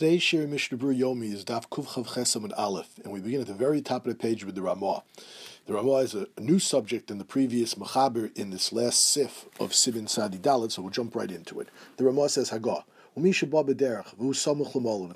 Today's 0.00 0.22
Shir 0.22 0.46
Mishnah 0.46 0.78
Berurah 0.78 0.98
Yomi 0.98 1.30
is 1.30 1.44
Daf 1.44 1.68
Kuf 1.68 2.06
Chesam 2.06 2.44
and 2.44 2.54
Aleph, 2.54 2.98
and 3.04 3.12
we 3.12 3.20
begin 3.20 3.42
at 3.42 3.46
the 3.46 3.52
very 3.52 3.82
top 3.82 4.06
of 4.06 4.10
the 4.10 4.18
page 4.18 4.46
with 4.46 4.54
the 4.54 4.62
Ramah. 4.62 5.02
The 5.66 5.74
Ramah 5.74 5.96
is 5.96 6.14
a, 6.14 6.26
new 6.38 6.58
subject 6.58 7.10
in 7.10 7.18
the 7.18 7.24
previous 7.26 7.74
Machaber 7.74 8.34
in 8.34 8.48
this 8.48 8.72
last 8.72 9.08
Sif 9.08 9.44
of 9.60 9.72
Sibin 9.72 10.08
Sadi 10.08 10.38
Dalit, 10.38 10.72
so 10.72 10.80
we'll 10.80 10.90
jump 10.90 11.14
right 11.14 11.30
into 11.30 11.60
it. 11.60 11.68
The 11.98 12.04
Ramah 12.04 12.30
says 12.30 12.48
Hagah. 12.48 12.84
If 13.14 13.42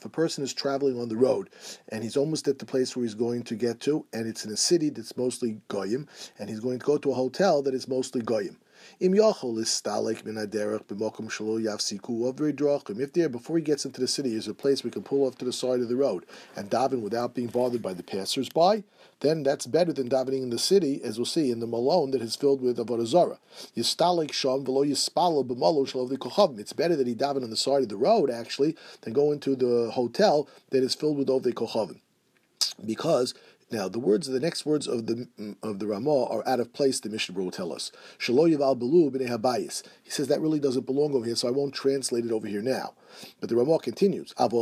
a 0.05 0.09
person 0.11 0.45
is 0.45 0.53
traveling 0.53 1.01
on 1.01 1.09
the 1.09 1.17
road 1.17 1.49
and 1.89 2.03
he's 2.03 2.19
almost 2.19 2.47
at 2.47 2.59
the 2.59 2.67
place 2.67 2.95
where 2.95 3.05
he's 3.05 3.15
going 3.15 3.43
to 3.45 3.55
get 3.55 3.81
to, 3.81 4.05
and 4.13 4.27
it's 4.27 4.45
in 4.45 4.53
a 4.53 4.57
city 4.59 4.91
that's 4.91 5.17
mostly 5.17 5.63
goyim, 5.69 6.07
and 6.39 6.51
he's 6.51 6.61
going 6.61 6.79
to 6.79 6.85
go 6.85 6.99
to 6.99 7.11
a 7.11 7.15
hotel 7.15 7.63
that 7.63 7.73
is 7.73 7.89
mostly 7.89 8.21
goyim. 8.21 8.59
If 9.01 9.13
there, 13.13 13.29
before 13.29 13.57
he 13.57 13.63
gets 13.63 13.85
into 13.85 14.01
the 14.01 14.09
city, 14.09 14.35
is 14.35 14.49
a 14.49 14.55
place 14.55 14.85
we 14.85 14.91
can 14.91 15.03
pull 15.03 15.27
off 15.27 15.37
to 15.39 15.45
the 15.45 15.53
side 15.53 15.81
of 15.81 15.89
the 15.89 15.97
road 15.97 16.25
and 16.57 16.71
daven 16.71 17.01
without 17.01 17.35
being 17.35 17.49
bothered 17.49 17.83
by 17.83 17.93
the 17.93 18.03
passers-by, 18.03 18.85
then 19.21 19.43
that's 19.43 19.67
better 19.67 19.93
than 19.93 20.09
davening 20.09 20.43
in 20.43 20.51
the 20.51 20.59
city, 20.59 21.01
as 21.03 21.19
we'll 21.19 21.25
see, 21.25 21.51
in 21.51 21.61
the 21.61 21.67
malone 21.67 22.11
that 22.11 22.21
is 22.21 22.37
filled 22.37 22.61
with 22.61 22.77
avodah 22.79 23.07
zarah. 23.07 23.39
Yistalek 23.77 24.33
sham 24.33 24.65
v'lo 24.65 24.85
yispalo 24.87 25.47
b'malo 25.47 25.87
kochavim. 26.19 26.59
It's 26.59 26.73
better 26.73 26.97
that 26.97 27.07
he 27.07 27.15
daven 27.15 27.43
on 27.43 27.51
the 27.51 27.57
side 27.57 27.83
of 27.83 27.89
the 27.89 27.97
road, 27.97 28.31
actually, 28.31 28.77
than 29.03 29.13
go 29.13 29.33
into 29.33 29.57
the 29.57 29.91
hotel 29.93 30.49
that 30.71 30.83
is 30.83 30.95
filled 30.95 31.17
with 31.17 31.29
ovdei 31.29 31.55
kochavim. 31.55 32.01
Because 32.85 33.35
now, 33.75 33.89
the 33.89 33.99
words, 33.99 34.29
the 34.29 34.39
next 34.39 34.65
words 34.65 34.87
of 34.87 35.07
the 35.07 35.27
of 35.63 35.81
the 35.81 35.87
Ramah 35.89 36.27
are 36.27 36.47
out 36.47 36.61
of 36.61 36.73
place. 36.73 37.01
The 37.01 37.09
Mishnah 37.11 37.35
will 37.37 37.51
tell 37.51 37.73
us. 37.73 37.91
Shalo 38.19 38.49
yival 38.49 38.79
belu 38.79 39.11
habayis. 39.29 39.83
He 40.05 40.11
says 40.11 40.29
that 40.29 40.41
really 40.41 40.61
doesn't 40.61 40.87
belong 40.87 41.13
over 41.13 41.27
here, 41.27 41.35
so 41.35 41.49
I 41.49 41.51
won't 41.51 41.75
translate 41.75 42.25
it 42.25 42.31
over 42.31 42.47
here 42.47 42.63
now. 42.63 42.95
But 43.41 43.49
the 43.49 43.57
Ramah 43.57 43.79
continues. 43.79 44.35
But 44.37 44.53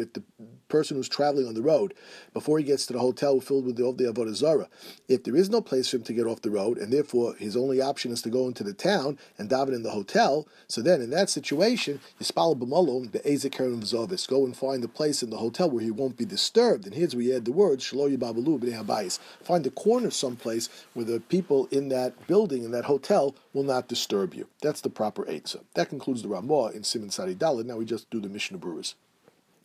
if 0.00 0.12
the 0.12 0.22
person 0.68 0.96
who's 0.96 1.08
traveling 1.08 1.46
on 1.46 1.54
the 1.54 1.62
road 1.62 1.94
before 2.32 2.58
he 2.58 2.64
gets 2.64 2.86
to 2.86 2.92
the 2.92 2.98
hotel 2.98 3.40
filled 3.40 3.66
with 3.66 3.76
the 3.76 3.92
the 3.92 4.12
avodah 4.12 4.34
zara, 4.34 4.68
if 5.08 5.24
there 5.24 5.36
is 5.36 5.48
no 5.48 5.60
place 5.60 5.88
for 5.88 5.96
him 5.96 6.02
to 6.04 6.12
get 6.12 6.26
off 6.26 6.42
the 6.42 6.50
road, 6.50 6.78
and 6.78 6.92
therefore 6.92 7.34
his 7.36 7.56
only 7.56 7.80
option 7.80 8.12
is 8.12 8.22
to 8.22 8.30
go 8.30 8.46
into 8.46 8.64
the 8.64 8.72
town 8.72 9.18
and 9.38 9.48
daven 9.48 9.74
in 9.74 9.82
the 9.82 9.90
hotel, 9.90 10.46
so 10.68 10.82
then 10.82 11.00
in 11.00 11.10
that 11.10 11.30
situation, 11.30 12.00
v'zovis. 12.20 14.28
Go 14.28 14.44
and 14.44 14.56
find 14.56 14.84
a 14.84 14.88
place 14.88 15.22
in 15.22 15.30
the 15.30 15.38
hotel 15.38 15.70
where 15.70 15.82
he 15.82 15.90
won't 15.90 16.16
be 16.16 16.24
disturbed. 16.24 16.86
And 16.86 16.94
here's 16.94 17.14
where 17.14 17.24
we 17.24 17.34
add 17.34 17.44
the 17.44 17.52
words 17.52 17.86
Find 17.86 19.66
a 19.66 19.70
corner 19.70 20.10
someplace 20.10 20.68
where 20.94 21.04
the 21.04 21.20
people 21.20 21.66
in 21.70 21.88
that 21.88 22.26
building 22.26 22.64
in 22.64 22.70
that 22.72 22.84
hotel 22.84 23.34
will 23.52 23.62
not 23.62 23.88
disturb 23.88 24.34
you. 24.34 24.48
That's 24.60 24.80
the 24.80 24.90
proper 24.90 25.28
eitzah. 25.40 25.64
That 25.74 25.88
concludes 25.88 26.22
the 26.22 26.28
Ramah 26.28 26.68
in 26.68 26.84
Simon 26.84 27.10
Sari 27.10 27.34
Dalid. 27.34 27.66
Now 27.66 27.76
we 27.76 27.84
just 27.84 28.08
do 28.10 28.20
the 28.20 28.28
Mishnah 28.28 28.58
Brewers. 28.58 28.94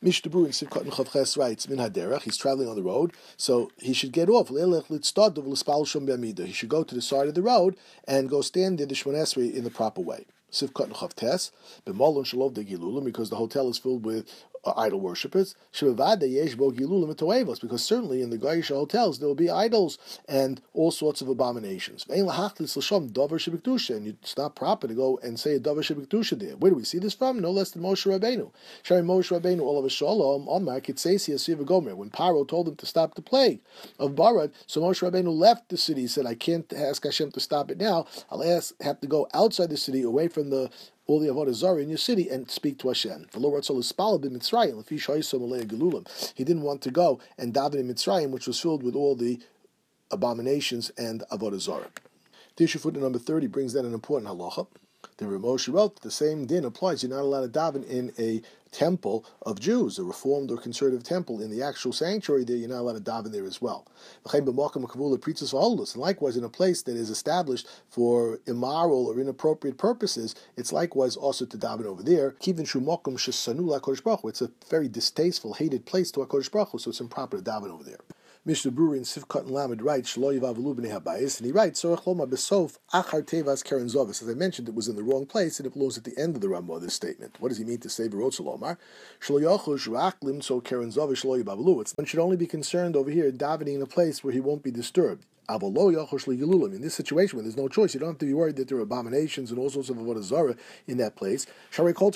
Mishnah 0.04 0.32
Berurah 0.32 0.48
in 0.48 0.52
Sivkot 0.52 0.82
and 0.82 0.92
Chavches 0.92 1.38
writes, 1.38 1.70
Min 1.70 1.78
Haderach, 1.78 2.24
he's 2.24 2.36
traveling 2.36 2.68
on 2.68 2.76
the 2.76 2.82
road, 2.82 3.14
so 3.38 3.70
he 3.78 3.94
should 3.94 4.12
get 4.12 4.30
off. 4.30 4.50
He 4.50 4.56
should 6.52 6.70
go 6.70 6.84
to 6.84 6.96
the 6.96 7.02
side 7.04 7.28
of 7.28 7.36
the 7.36 7.44
road 7.44 7.78
and 8.08 8.28
go 8.28 8.42
stand 8.42 8.80
there, 8.80 8.88
the 8.88 8.96
Shmonesri, 8.96 9.54
in 9.54 9.64
the 9.64 9.70
proper 9.70 10.02
way. 10.02 10.26
Sivkot 10.52 10.86
and 10.86 10.96
Chavtes, 10.96 11.52
Shalov 11.86 12.54
de 12.56 12.64
Gilulim, 12.64 13.06
because 13.06 13.30
the 13.30 13.36
hotel 13.36 13.70
is 13.70 13.78
filled 13.78 14.04
with 14.04 14.28
Uh, 14.64 14.74
idol 14.78 15.00
worshippers. 15.00 15.56
Because 15.72 15.98
certainly 17.84 18.22
in 18.22 18.30
the 18.30 18.38
Gaisha 18.38 18.76
hotels 18.76 19.18
there 19.18 19.28
will 19.28 19.34
be 19.34 19.50
idols 19.50 19.98
and 20.30 20.62
all 20.76 20.92
sorts 20.92 21.20
of 21.20 21.28
abominations. 21.28 22.06
And 22.08 22.30
it's 24.08 24.38
not 24.38 24.56
proper 24.56 24.88
to 24.88 24.94
go 24.94 25.20
and 25.24 25.40
say 25.40 25.56
a 25.56 25.60
davar 25.60 25.82
shebikdusha 25.82 26.38
there. 26.38 26.56
Where 26.58 26.70
do 26.70 26.76
we 26.76 26.84
see 26.84 27.00
this 27.00 27.16
from? 27.16 27.40
No 27.40 27.50
less 27.50 27.72
than 27.72 27.82
Moshe 27.82 28.06
Rabbeinu. 28.06 28.52
Shari 28.84 29.02
Moshe 29.02 29.32
Rabbeinu 29.36 29.62
all 29.62 29.80
of 29.80 29.86
a 29.86 29.90
shalom 29.90 30.48
Omar 30.48 30.80
Gomer. 30.80 31.96
When 31.96 32.12
Paro 32.12 32.48
told 32.48 32.68
him 32.68 32.76
to 32.76 32.86
stop 32.86 33.16
the 33.16 33.24
plague 33.24 33.62
of 33.98 34.12
Barad, 34.12 34.52
so 34.68 34.80
Moshe 34.82 35.02
Rabbeinu 35.02 35.36
left 35.36 35.70
the 35.70 35.78
city. 35.78 36.02
He 36.02 36.08
said, 36.08 36.28
"I 36.28 36.36
can't 36.36 36.72
ask 36.72 37.04
Hashem 37.04 37.32
to 37.32 37.40
stop 37.40 37.72
it 37.72 37.80
now. 37.80 38.06
I'll 38.30 38.44
ask 38.44 38.80
have 38.84 39.02
to 39.02 39.08
go 39.08 39.28
outside 39.34 39.72
the 39.72 39.78
city, 39.78 40.04
away 40.04 40.28
from 40.28 40.52
the 40.52 40.70
all 41.12 41.20
the 41.20 41.28
avodah 41.28 41.54
zarah 41.54 41.82
in 41.82 41.90
your 41.90 41.98
city 41.98 42.30
and 42.30 42.50
speak 42.50 42.80
to 42.80 42.88
Hashem. 42.88 43.28
He 43.34 43.40
didn't 46.44 46.62
want 46.62 46.82
to 46.82 46.92
go 46.92 47.20
and 47.38 47.54
daven 47.54 47.76
in 47.76 47.94
Mitzrayim, 47.94 48.30
which 48.30 48.48
was 48.48 48.60
filled 48.60 48.82
with 48.82 48.96
all 48.96 49.16
the 49.16 49.40
abominations 50.10 50.90
and 50.98 51.24
avodah 51.30 51.60
zarah. 51.60 51.90
Dirshu 52.56 52.80
footnote 52.80 53.02
number 53.02 53.20
thirty 53.20 53.48
brings 53.48 53.74
down 53.74 53.86
an 53.86 53.94
important 53.94 54.32
halacha. 54.32 54.68
The 55.18 55.26
Ramosha 55.26 55.74
wrote 55.74 55.96
that 55.96 56.02
the 56.02 56.12
same 56.12 56.46
din 56.46 56.66
applies. 56.66 57.04
You're 57.04 57.12
not 57.12 57.22
allowed 57.22 57.54
to 57.54 57.60
daven 57.60 57.88
in 57.88 58.12
a 58.18 58.42
temple 58.72 59.26
of 59.42 59.60
Jews, 59.60 60.00
a 60.00 60.04
reformed 60.04 60.50
or 60.50 60.58
conservative 60.58 61.04
temple. 61.04 61.42
In 61.42 61.52
the 61.52 61.62
actual 61.62 61.94
sanctuary 61.94 62.44
there, 62.44 62.56
you're 62.56 62.70
not 62.70 62.80
allowed 62.80 63.04
to 63.04 63.12
daven 63.12 63.32
there 63.32 63.46
as 63.46 63.62
well. 63.62 63.86
And 64.34 65.96
likewise, 65.96 66.38
in 66.38 66.44
a 66.44 66.50
place 66.50 66.82
that 66.84 66.96
is 66.96 67.10
established 67.10 67.68
for 67.90 68.40
immoral 68.48 69.08
or 69.08 69.20
inappropriate 69.20 69.78
purposes, 69.78 70.36
it's 70.56 70.72
likewise 70.72 71.16
also 71.16 71.46
to 71.46 71.58
daven 71.58 71.86
over 71.86 72.02
there. 72.02 72.36
It's 72.40 74.42
a 74.42 74.52
very 74.70 74.88
distasteful, 74.88 75.54
hated 75.54 75.86
place 75.86 76.12
to 76.12 76.22
HaKadosh 76.22 76.52
Baruch 76.52 76.70
Hu, 76.70 76.80
so 76.80 76.90
it's 76.90 77.02
improper 77.02 77.38
to 77.38 77.44
daven 77.44 77.70
over 77.70 77.84
there. 77.84 78.00
Mishnah 78.44 78.72
Berurah 78.72 78.98
in 78.98 79.04
Sivkot 79.04 79.42
and 79.42 79.52
Lamed 79.52 79.84
writes, 79.84 80.16
Shlo 80.16 80.36
Yivav 80.36 80.56
B'nei 80.58 81.00
Habayis, 81.00 81.38
and 81.38 81.46
he 81.46 81.52
writes, 81.52 81.84
Sorach 81.84 82.08
Loma 82.08 82.26
Besof 82.26 82.80
Achar 82.92 83.22
Tevas 83.22 83.64
Karen 83.64 83.86
Zovis. 83.86 84.24
As 84.24 84.28
I 84.28 84.34
mentioned, 84.34 84.68
it 84.68 84.74
was 84.74 84.88
in 84.88 84.96
the 84.96 85.04
wrong 85.04 85.28
place, 85.28 85.60
and 85.60 85.68
it 85.68 85.74
belongs 85.74 85.96
at 85.96 86.06
the 86.06 86.18
end 86.18 86.34
of 86.34 86.42
the 86.42 86.50
Ramah, 86.50 86.80
this 86.80 86.96
statement. 86.96 87.36
What 87.40 87.50
does 87.50 87.60
he 87.60 87.64
mean 87.64 87.78
to 87.82 87.90
say 87.90 88.10
Berotzalomar? 88.10 88.78
Shlo 89.20 89.40
Yochush 89.44 89.88
Rak 89.88 90.22
Limtso 90.22 90.64
Karen 90.64 90.90
Zovis 90.90 91.24
One 91.96 92.06
should 92.08 92.20
only 92.20 92.36
be 92.36 92.48
concerned 92.48 92.96
over 92.96 93.12
here, 93.12 93.32
davening 93.32 93.76
in 93.76 93.82
a 93.84 93.86
place 93.86 94.24
where 94.24 94.34
he 94.34 94.40
won't 94.40 94.64
be 94.64 94.72
disturbed. 94.72 95.24
In 95.52 96.82
this 96.82 96.94
situation, 96.94 97.38
when 97.38 97.46
there's 97.46 97.58
no 97.58 97.68
choice, 97.68 97.94
you 97.94 98.00
don't 98.00 98.10
have 98.10 98.18
to 98.20 98.26
be 98.26 98.34
worried 98.34 98.56
that 98.56 98.68
there 98.68 98.78
are 98.78 98.82
abominations 98.82 99.52
and 99.52 99.60
all 99.60 99.70
sorts 99.70 99.90
of 99.90 99.98
avodah 99.98 100.24
zara 100.24 100.56
in 100.88 100.98
that 100.98 101.16
place. 101.16 101.46
Nowadays, 101.78 102.08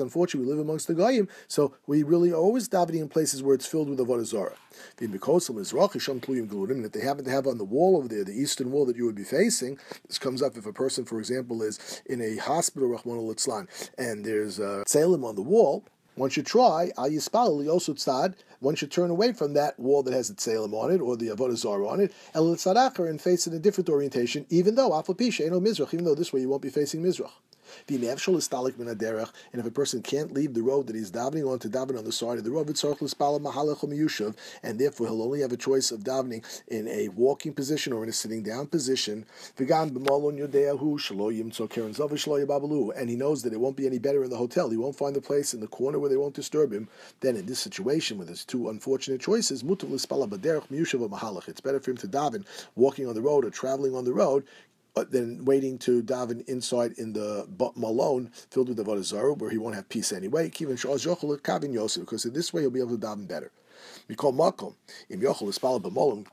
unfortunately, 0.00 0.46
we 0.46 0.52
live 0.52 0.60
amongst 0.60 0.88
the 0.88 0.94
goyim, 0.94 1.28
so 1.48 1.74
we 1.86 2.02
really 2.02 2.32
are 2.32 2.36
always 2.36 2.68
davening 2.68 3.00
in 3.00 3.08
places 3.08 3.42
where 3.42 3.54
it's 3.54 3.66
filled 3.66 3.88
with 3.88 3.98
avodah 3.98 4.24
zara. 4.24 4.54
And 5.00 5.14
if 5.14 6.92
they 6.92 7.00
happen 7.00 7.24
to 7.24 7.30
have 7.30 7.46
on 7.46 7.58
the 7.58 7.64
wall 7.64 7.96
over 7.96 8.08
there, 8.08 8.24
the 8.24 8.32
eastern 8.32 8.72
wall 8.72 8.84
that 8.86 8.96
you 8.96 9.04
would 9.04 9.14
be 9.14 9.24
facing, 9.24 9.78
this 10.06 10.18
comes 10.18 10.42
up 10.42 10.56
if 10.56 10.66
a 10.66 10.72
person, 10.72 11.04
for 11.04 11.18
example, 11.18 11.62
is 11.62 12.02
in 12.06 12.20
a 12.20 12.36
hospital, 12.36 12.98
and 13.98 14.24
there's 14.24 14.58
a 14.58 14.84
tzelem 14.86 15.24
on 15.24 15.36
the 15.36 15.42
wall, 15.42 15.84
one 16.14 16.30
should 16.30 16.46
try 16.46 16.92
al 16.96 17.10
yispal 17.10 17.64
tzad. 17.64 18.34
One 18.60 18.76
should 18.76 18.90
turn 18.90 19.10
away 19.10 19.32
from 19.32 19.52
that 19.54 19.78
wall 19.78 20.02
that 20.04 20.14
has 20.14 20.28
the 20.28 20.34
tzelem 20.34 20.72
on 20.72 20.90
it 20.92 21.00
or 21.00 21.16
the 21.16 21.28
avodah 21.28 21.56
zarah 21.56 21.88
on 21.88 22.00
it, 22.00 22.14
el 22.34 22.50
and 22.50 23.20
face 23.20 23.46
in 23.46 23.52
a 23.52 23.58
different 23.58 23.90
orientation. 23.90 24.46
Even 24.48 24.74
though 24.74 24.90
afapisha 24.90 25.50
no 25.50 25.60
mizrach, 25.60 25.92
even 25.92 26.04
though 26.04 26.14
this 26.14 26.32
way 26.32 26.40
you 26.40 26.48
won't 26.48 26.62
be 26.62 26.70
facing 26.70 27.02
mizrach. 27.02 27.32
And 27.88 29.60
if 29.60 29.66
a 29.66 29.70
person 29.70 30.02
can't 30.02 30.32
leave 30.32 30.54
the 30.54 30.62
road 30.62 30.86
that 30.86 30.96
he's 30.96 31.10
davening 31.10 31.50
on 31.50 31.58
to 31.60 31.68
daven 31.68 31.98
on 31.98 32.04
the 32.04 32.12
side 32.12 32.38
of 32.38 32.44
the 32.44 32.50
road, 32.50 32.68
and 34.62 34.78
therefore 34.78 35.06
he'll 35.06 35.22
only 35.22 35.40
have 35.40 35.52
a 35.52 35.56
choice 35.56 35.90
of 35.90 36.00
davening 36.00 36.44
in 36.68 36.88
a 36.88 37.08
walking 37.08 37.52
position 37.52 37.92
or 37.92 38.02
in 38.02 38.08
a 38.08 38.12
sitting 38.12 38.42
down 38.42 38.66
position. 38.66 39.26
And 39.58 39.68
he 43.10 43.16
knows 43.16 43.42
that 43.42 43.52
it 43.52 43.60
won't 43.60 43.76
be 43.76 43.86
any 43.86 43.98
better 43.98 44.24
in 44.24 44.30
the 44.30 44.36
hotel. 44.36 44.70
He 44.70 44.76
won't 44.76 44.96
find 44.96 45.14
the 45.16 45.20
place 45.20 45.54
in 45.54 45.60
the 45.60 45.66
corner 45.66 45.98
where 45.98 46.10
they 46.10 46.16
won't 46.16 46.34
disturb 46.34 46.72
him. 46.72 46.88
Then 47.20 47.36
in 47.36 47.46
this 47.46 47.58
situation 47.58 48.18
with 48.18 48.28
his 48.28 48.44
two 48.44 48.68
unfortunate 48.68 49.20
choices, 49.20 49.62
it's 49.62 51.60
better 51.60 51.80
for 51.80 51.90
him 51.90 51.96
to 51.96 52.08
daven 52.08 52.44
walking 52.74 53.06
on 53.06 53.14
the 53.14 53.22
road 53.22 53.44
or 53.44 53.50
traveling 53.50 53.94
on 53.94 54.04
the 54.04 54.12
road 54.12 54.44
than 55.10 55.44
waiting 55.44 55.78
to 55.78 56.02
daven 56.02 56.48
inside 56.48 56.92
in 56.92 57.12
the 57.12 57.46
malone 57.76 58.30
filled 58.50 58.68
with 58.68 58.76
the 58.76 58.84
Avodah 58.84 59.38
where 59.38 59.50
he 59.50 59.58
won't 59.58 59.74
have 59.74 59.88
peace 59.88 60.12
anyway. 60.12 60.48
Because 60.48 62.24
in 62.24 62.32
this 62.32 62.52
way 62.52 62.62
he'll 62.62 62.70
be 62.70 62.80
able 62.80 62.96
to 62.96 63.06
daven 63.06 63.26
better. 63.26 63.50
We 64.08 64.14
call 64.14 64.32
makom 64.32 64.74
im 65.10 65.20
yochel 65.20 65.48
ispala 65.48 65.82
b'molim 65.82 66.26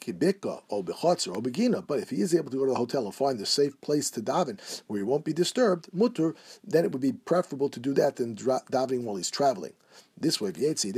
kibika 0.00 0.62
or 0.68 0.84
bechotzer 0.84 1.34
or 1.34 1.42
begina. 1.42 1.86
But 1.86 2.00
if 2.00 2.10
he 2.10 2.20
is 2.20 2.34
able 2.34 2.50
to 2.50 2.56
go 2.56 2.64
to 2.64 2.72
the 2.72 2.78
hotel 2.78 3.04
and 3.04 3.14
find 3.14 3.40
a 3.40 3.46
safe 3.46 3.80
place 3.80 4.10
to 4.10 4.20
daven 4.20 4.58
where 4.86 4.98
he 4.98 5.04
won't 5.04 5.24
be 5.24 5.32
disturbed, 5.32 5.88
mutter, 5.92 6.34
then 6.64 6.84
it 6.84 6.92
would 6.92 7.02
be 7.02 7.12
preferable 7.12 7.68
to 7.70 7.80
do 7.80 7.92
that 7.94 8.16
than 8.16 8.36
davening 8.36 9.02
while 9.02 9.16
he's 9.16 9.30
traveling. 9.30 9.72
This 10.18 10.40
way, 10.40 10.50
because 10.50 10.84
in 10.84 10.92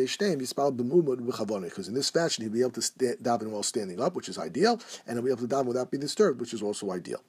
this 1.95 2.11
fashion 2.11 2.45
he'll 2.45 2.53
be 2.53 2.61
able 2.61 2.71
to 2.71 2.81
daven 2.81 3.51
while 3.51 3.63
standing 3.63 4.01
up, 4.01 4.15
which 4.15 4.29
is 4.29 4.39
ideal, 4.39 4.81
and 5.07 5.17
he'll 5.17 5.25
be 5.25 5.31
able 5.31 5.47
to 5.47 5.55
daven 5.55 5.67
without 5.67 5.91
being 5.91 6.01
disturbed, 6.01 6.41
which 6.41 6.53
is 6.53 6.63
also 6.63 6.91
ideal. 6.91 7.23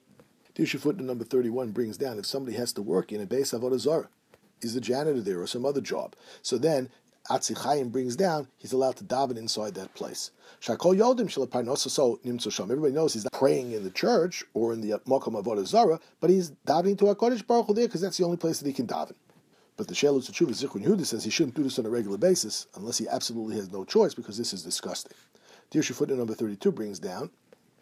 Dirshu 0.54 0.80
footnote 0.80 1.06
number 1.06 1.24
31 1.24 1.70
brings 1.70 1.96
down 1.96 2.18
if 2.18 2.26
somebody 2.26 2.56
has 2.56 2.72
to 2.72 2.82
work 2.82 3.12
in 3.12 3.20
a 3.20 3.26
base 3.26 3.52
of 3.52 3.80
Zarah, 3.80 4.08
is 4.60 4.74
the 4.74 4.80
janitor 4.80 5.20
there 5.20 5.40
or 5.40 5.46
some 5.46 5.64
other 5.64 5.80
job. 5.80 6.16
So 6.42 6.58
then 6.58 6.90
Atzichayim 7.30 7.92
brings 7.92 8.16
down, 8.16 8.48
he's 8.58 8.72
allowed 8.72 8.96
to 8.96 9.04
daven 9.04 9.38
inside 9.38 9.74
that 9.74 9.94
place. 9.94 10.32
Shakol 10.60 10.98
Yodim 10.98 11.30
so 11.30 12.20
nimtzu 12.26 12.52
sham. 12.52 12.64
Everybody 12.70 12.92
knows 12.92 13.14
he's 13.14 13.24
not 13.24 13.32
praying 13.32 13.70
in 13.70 13.84
the 13.84 13.90
church 13.90 14.44
or 14.52 14.72
in 14.72 14.80
the 14.80 14.98
Mokom 15.06 15.40
Avodah 15.40 15.64
Zara, 15.64 16.00
but 16.20 16.28
he's 16.28 16.50
davening 16.66 16.98
to 16.98 17.04
Hakadosh 17.04 17.46
Baruch 17.46 17.66
Hu 17.66 17.74
there 17.74 17.86
because 17.86 18.00
that's 18.00 18.18
the 18.18 18.24
only 18.24 18.36
place 18.36 18.58
that 18.58 18.66
he 18.66 18.72
can 18.72 18.86
daven. 18.86 19.14
But 19.76 19.86
the 19.86 19.94
Shalot 19.94 20.28
Tshuva 20.28 20.50
Zichron 20.50 20.84
Yehuda 20.84 21.06
says 21.06 21.24
he 21.24 21.30
shouldn't 21.30 21.54
do 21.54 21.62
this 21.62 21.78
on 21.78 21.86
a 21.86 21.90
regular 21.90 22.18
basis 22.18 22.66
unless 22.74 22.98
he 22.98 23.08
absolutely 23.08 23.56
has 23.56 23.70
no 23.70 23.84
choice 23.84 24.12
because 24.12 24.36
this 24.36 24.52
is 24.52 24.62
disgusting. 24.64 25.16
Dirshu 25.70 25.94
footnote 25.94 26.18
number 26.18 26.34
32 26.34 26.72
brings 26.72 26.98
down 26.98 27.30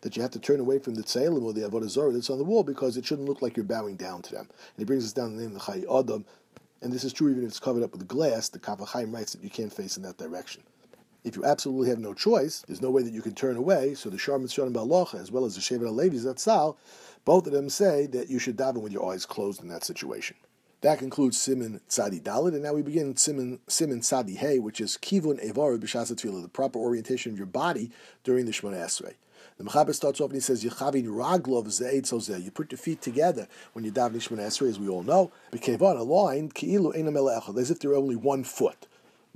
that 0.02 0.14
you 0.14 0.22
have 0.22 0.30
to 0.30 0.38
turn 0.38 0.60
away 0.60 0.78
from 0.78 0.94
the 0.94 1.02
Tzalim 1.02 1.42
or 1.42 1.52
the 1.52 1.62
Avodah 1.62 1.88
Zarah 1.88 2.12
that's 2.12 2.30
on 2.30 2.38
the 2.38 2.44
wall 2.44 2.62
because 2.62 2.96
it 2.96 3.04
shouldn't 3.04 3.28
look 3.28 3.42
like 3.42 3.56
you're 3.56 3.64
bowing 3.64 3.96
down 3.96 4.22
to 4.22 4.32
them. 4.32 4.46
And 4.48 4.78
he 4.78 4.84
brings 4.84 5.04
us 5.04 5.12
down 5.12 5.34
the 5.34 5.42
name 5.42 5.56
of 5.56 5.66
the 5.66 5.72
Chayei 5.72 6.00
Adam, 6.00 6.24
and 6.82 6.92
this 6.92 7.04
is 7.04 7.12
true 7.12 7.30
even 7.30 7.42
if 7.42 7.48
it's 7.48 7.60
covered 7.60 7.82
up 7.82 7.92
with 7.92 8.06
glass. 8.08 8.48
The 8.48 8.58
Kaf 8.58 8.78
HaChaim 8.78 9.12
writes 9.12 9.32
that 9.32 9.42
you 9.42 9.50
can't 9.50 9.72
face 9.72 9.96
in 9.96 10.02
that 10.04 10.18
direction. 10.18 10.62
If 11.24 11.36
you 11.36 11.44
absolutely 11.44 11.88
have 11.90 11.98
no 11.98 12.14
choice, 12.14 12.64
there's 12.66 12.80
no 12.80 12.90
way 12.90 13.02
that 13.02 13.12
you 13.12 13.22
can 13.22 13.34
turn 13.34 13.56
away. 13.56 13.94
So 13.94 14.08
the 14.08 14.18
Shar 14.18 14.38
Mitzvah 14.38 14.70
Balacha, 14.70 15.20
as 15.20 15.32
well 15.32 15.44
as 15.44 15.54
the 15.56 15.60
Shevet 15.60 15.80
HaLevi 15.80 16.14
Zatzal, 16.14 16.76
both 17.24 17.46
of 17.46 17.52
them 17.52 17.68
say 17.68 18.06
that 18.06 18.30
you 18.30 18.38
should 18.38 18.56
daven 18.56 18.80
with 18.80 18.92
your 18.92 19.12
eyes 19.12 19.26
closed 19.26 19.60
in 19.60 19.68
that 19.68 19.84
situation. 19.84 20.36
That 20.80 21.00
concludes 21.00 21.40
Simon 21.40 21.80
Tzadi 21.88 22.22
Dalit, 22.22 22.54
and 22.54 22.62
now 22.62 22.72
we 22.72 22.82
begin 22.82 23.16
Simon 23.16 23.58
Simon 23.66 23.98
Tzadi 23.98 24.36
Hey, 24.36 24.60
which 24.60 24.80
is 24.80 24.96
Kivun 24.96 25.44
Evar 25.44 25.76
B'Shas 25.76 26.42
the 26.42 26.48
proper 26.48 26.78
orientation 26.78 27.32
of 27.32 27.38
your 27.38 27.48
body 27.48 27.90
during 28.22 28.46
the 28.46 28.52
Shemona 28.52 28.76
Esrei. 28.76 29.14
The 29.56 29.64
Mechaber 29.64 29.92
starts 29.92 30.20
off 30.20 30.28
and 30.28 30.36
he 30.36 30.40
says, 30.40 30.62
Yechavin 30.62 31.06
raglov 31.06 31.66
ze'et 31.66 32.44
You 32.44 32.52
put 32.52 32.70
your 32.70 32.78
feet 32.78 33.02
together 33.02 33.48
when 33.72 33.84
you 33.84 33.90
daven 33.90 34.18
Shemona 34.18 34.46
Esrei, 34.46 34.68
as 34.68 34.78
we 34.78 34.88
all 34.88 35.02
know. 35.02 35.32
B'kevan, 35.50 35.98
aligned, 35.98 36.54
ki'ilu 36.54 36.94
enam 36.94 37.58
as 37.58 37.72
if 37.72 37.80
they're 37.80 37.96
only 37.96 38.14
one 38.14 38.44
foot. 38.44 38.86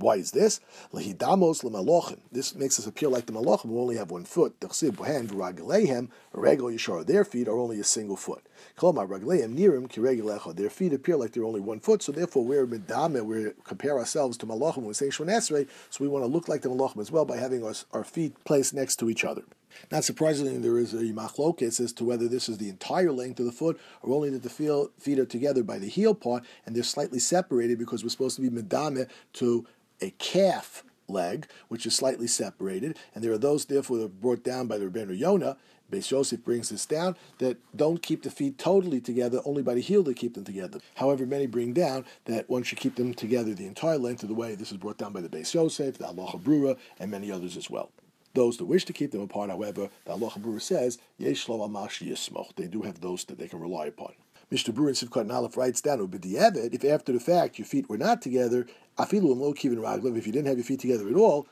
Why 0.03 0.17
is 0.17 0.31
this? 0.31 0.59
Lehidamos 0.91 1.63
lemalochim. 1.63 2.19
This 2.29 2.53
makes 2.55 2.77
us 2.77 2.85
appear 2.85 3.07
like 3.07 3.25
the 3.25 3.31
malachim 3.31 3.69
who 3.69 3.79
only 3.79 3.95
have 3.95 4.11
one 4.11 4.25
foot. 4.25 4.59
Dechsib 4.59 5.03
hand 5.05 5.29
v'ragleihem, 5.29 6.09
regel 6.33 6.67
yishar. 6.67 7.05
Their 7.05 7.23
feet 7.23 7.47
are 7.47 7.57
only 7.57 7.79
a 7.79 7.85
single 7.85 8.17
foot. 8.17 8.43
Kolma 8.77 9.07
ragleihem 9.07 9.57
nirim 9.57 9.87
kiregelecha. 9.89 10.57
Their 10.57 10.69
feet 10.69 10.91
appear 10.91 11.15
like 11.15 11.31
they're 11.31 11.45
only 11.45 11.61
one 11.61 11.79
foot. 11.79 12.03
So 12.03 12.11
therefore, 12.11 12.43
we're 12.43 12.67
medame. 12.67 13.23
We 13.23 13.51
compare 13.63 13.97
ourselves 13.97 14.37
to 14.39 14.45
malachim 14.45 14.79
when 14.79 14.87
we 14.87 14.93
say 14.93 15.09
shon. 15.09 15.29
So 15.41 15.65
we 16.01 16.09
want 16.09 16.23
to 16.23 16.27
look 16.27 16.49
like 16.49 16.63
the 16.63 16.69
malachim 16.69 16.99
as 16.99 17.09
well 17.09 17.23
by 17.23 17.37
having 17.37 17.63
our, 17.63 17.73
our 17.93 18.03
feet 18.03 18.35
placed 18.43 18.73
next 18.73 18.97
to 18.97 19.09
each 19.09 19.23
other. 19.23 19.43
Not 19.91 20.03
surprisingly, 20.03 20.57
there 20.57 20.77
is 20.77 20.93
a 20.93 20.97
machlokes 20.97 21.79
as 21.79 21.93
to 21.93 22.03
whether 22.03 22.27
this 22.27 22.49
is 22.49 22.57
the 22.57 22.69
entire 22.69 23.11
length 23.11 23.39
of 23.39 23.45
the 23.45 23.51
foot 23.51 23.79
or 24.01 24.15
only 24.15 24.29
that 24.29 24.43
the 24.43 24.89
feet 24.99 25.19
are 25.19 25.25
together 25.25 25.63
by 25.63 25.79
the 25.79 25.87
heel 25.87 26.15
part 26.15 26.43
and 26.65 26.75
they're 26.75 26.83
slightly 26.83 27.19
separated 27.19 27.77
because 27.77 28.03
we're 28.03 28.09
supposed 28.09 28.35
to 28.35 28.41
be 28.41 28.49
medame 28.49 29.07
to 29.33 29.65
a 30.01 30.11
calf 30.11 30.83
leg, 31.07 31.47
which 31.67 31.85
is 31.85 31.95
slightly 31.95 32.27
separated, 32.27 32.97
and 33.13 33.23
there 33.23 33.31
are 33.31 33.37
those, 33.37 33.65
therefore, 33.65 33.97
that 33.97 34.05
are 34.05 34.09
brought 34.09 34.43
down 34.43 34.67
by 34.67 34.77
the 34.77 34.85
Rebbeinu 34.85 35.17
Yonah. 35.17 35.57
Beis 35.91 36.09
Yosef 36.09 36.43
brings 36.43 36.69
this 36.69 36.85
down 36.87 37.15
that 37.37 37.57
don't 37.75 38.01
keep 38.01 38.23
the 38.23 38.31
feet 38.31 38.57
totally 38.57 38.99
together, 38.99 39.41
only 39.45 39.61
by 39.61 39.75
the 39.75 39.81
heel 39.81 40.03
to 40.05 40.13
keep 40.13 40.33
them 40.33 40.43
together. 40.43 40.79
However, 40.95 41.25
many 41.25 41.45
bring 41.45 41.73
down 41.73 42.05
that 42.25 42.49
one 42.49 42.63
should 42.63 42.79
keep 42.79 42.95
them 42.95 43.13
together 43.13 43.53
the 43.53 43.67
entire 43.67 43.97
length 43.97 44.23
of 44.23 44.29
the 44.29 44.35
way. 44.35 44.55
This 44.55 44.71
is 44.71 44.77
brought 44.77 44.97
down 44.97 45.13
by 45.13 45.21
the 45.21 45.29
Beis 45.29 45.53
Yosef, 45.53 45.97
the 45.97 46.05
Halacha 46.05 46.41
Berurah, 46.41 46.77
and 46.99 47.11
many 47.11 47.31
others 47.31 47.57
as 47.57 47.69
well. 47.69 47.91
Those 48.33 48.57
that 48.57 48.65
wish 48.65 48.85
to 48.85 48.93
keep 48.93 49.11
them 49.11 49.21
apart, 49.21 49.51
however, 49.51 49.89
the 50.05 50.13
Halacha 50.13 50.39
Berurah 50.39 50.61
says, 50.61 50.97
Yesh 51.17 51.47
lo 51.47 51.67
amash 51.67 52.55
They 52.55 52.67
do 52.67 52.81
have 52.81 52.99
those 52.99 53.25
that 53.25 53.37
they 53.37 53.47
can 53.47 53.59
rely 53.59 53.85
upon. 53.85 54.13
Mishnah 54.49 54.73
Berurah 54.73 55.01
in 55.01 55.07
Sivkot 55.07 55.31
Aleph 55.31 55.55
writes 55.55 55.81
down, 55.81 56.09
if 56.11 56.85
after 56.85 57.11
the 57.11 57.19
fact 57.19 57.59
your 57.59 57.65
feet 57.65 57.89
were 57.89 57.97
not 57.97 58.21
together, 58.21 58.65
afilu 58.97 59.35
lo 59.35 59.53
kivin 59.53 59.77
raglav, 59.77 60.17
if 60.17 60.25
you 60.25 60.33
didn't 60.33 60.47
have 60.47 60.57
your 60.57 60.65
feet 60.65 60.79
together 60.79 61.07
at 61.07 61.15
all, 61.15 61.47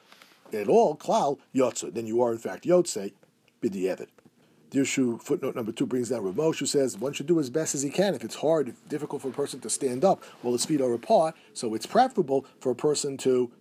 at 0.54 0.68
all, 0.68 0.96
klal, 0.96 1.38
yotze, 1.54 1.94
then 1.94 2.08
you 2.08 2.22
are 2.22 2.32
in 2.32 2.38
fact 2.38 2.66
yotze, 2.66 3.14
b'di'evet. 3.62 4.08
Dirshu 4.72 5.22
footnote 5.22 5.54
number 5.54 5.74
two 5.74 5.86
brings 5.86 6.10
down 6.10 6.24
Rav 6.24 6.36
Moshe, 6.36 6.60
who 6.60 6.66
says 6.66 6.98
one 6.98 7.12
should 7.12 7.28
do 7.28 7.42
as 7.42 7.50
best 7.50 7.76
as 7.76 7.82
he 7.82 7.90
can. 7.90 8.16
If 8.16 8.24
it's 8.24 8.36
hard, 8.36 8.70
if 8.70 8.88
difficult 8.88 9.22
for 9.22 9.28
a 9.28 9.34
person 9.34 9.60
to 9.62 9.70
stand 9.70 10.06
up 10.06 10.24
while 10.42 10.54
his 10.54 10.66
feet 10.66 10.80
are 10.80 10.94
apart, 10.94 11.36
so 11.54 11.74
it's 11.74 11.86
preferable 11.86 12.46
for 12.62 12.72
a 12.72 12.76
person 12.76 13.18
to 13.18 13.52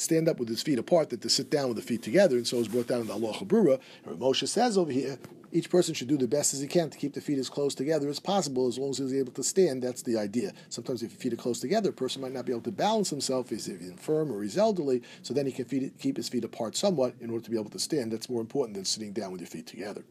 stand 0.00 0.28
up 0.28 0.38
with 0.38 0.48
his 0.48 0.62
feet 0.62 0.78
apart 0.78 1.10
than 1.10 1.20
to 1.20 1.28
sit 1.28 1.50
down 1.50 1.68
with 1.68 1.76
the 1.76 1.82
feet 1.82 2.02
together, 2.02 2.36
and 2.36 2.46
so 2.46 2.58
it's 2.58 2.68
brought 2.68 2.86
down 2.86 3.02
in 3.02 3.06
the 3.06 3.12
Allah 3.12 3.34
Chabura. 3.34 3.78
Rav 4.04 4.18
Moshe 4.18 4.48
says 4.48 4.78
over 4.78 4.90
here, 4.90 5.18
each 5.52 5.68
person 5.68 5.94
should 5.94 6.08
do 6.08 6.16
the 6.16 6.28
best 6.28 6.54
as 6.54 6.60
he 6.60 6.68
can 6.68 6.90
to 6.90 6.98
keep 6.98 7.12
the 7.12 7.20
feet 7.20 7.38
as 7.38 7.48
close 7.48 7.74
together 7.74 8.08
as 8.08 8.20
possible, 8.20 8.68
as 8.68 8.78
long 8.78 8.90
as 8.90 8.98
he's 8.98 9.14
able 9.14 9.32
to 9.32 9.42
stand. 9.42 9.82
That's 9.82 10.02
the 10.02 10.16
idea. 10.16 10.52
Sometimes 10.68 11.02
if 11.02 11.10
your 11.10 11.20
feet 11.20 11.32
are 11.32 11.36
close 11.36 11.60
together, 11.60 11.90
a 11.90 11.92
person 11.92 12.22
might 12.22 12.32
not 12.32 12.46
be 12.46 12.52
able 12.52 12.62
to 12.62 12.72
balance 12.72 13.10
himself 13.10 13.50
he's 13.50 13.68
infirm 13.68 14.32
or 14.32 14.42
he's 14.42 14.56
elderly, 14.56 15.02
so 15.22 15.34
then 15.34 15.46
he 15.46 15.52
can 15.52 15.90
keep 15.98 16.16
his 16.16 16.28
feet 16.28 16.44
apart 16.44 16.76
somewhat 16.76 17.14
in 17.20 17.30
order 17.30 17.44
to 17.44 17.50
be 17.50 17.58
able 17.58 17.70
to 17.70 17.78
stand. 17.78 18.12
That's 18.12 18.30
more 18.30 18.40
important 18.40 18.76
than 18.76 18.84
sitting 18.84 19.12
down 19.12 19.32
with 19.32 19.40
your 19.40 19.48
feet 19.48 19.66
together. 19.66 20.04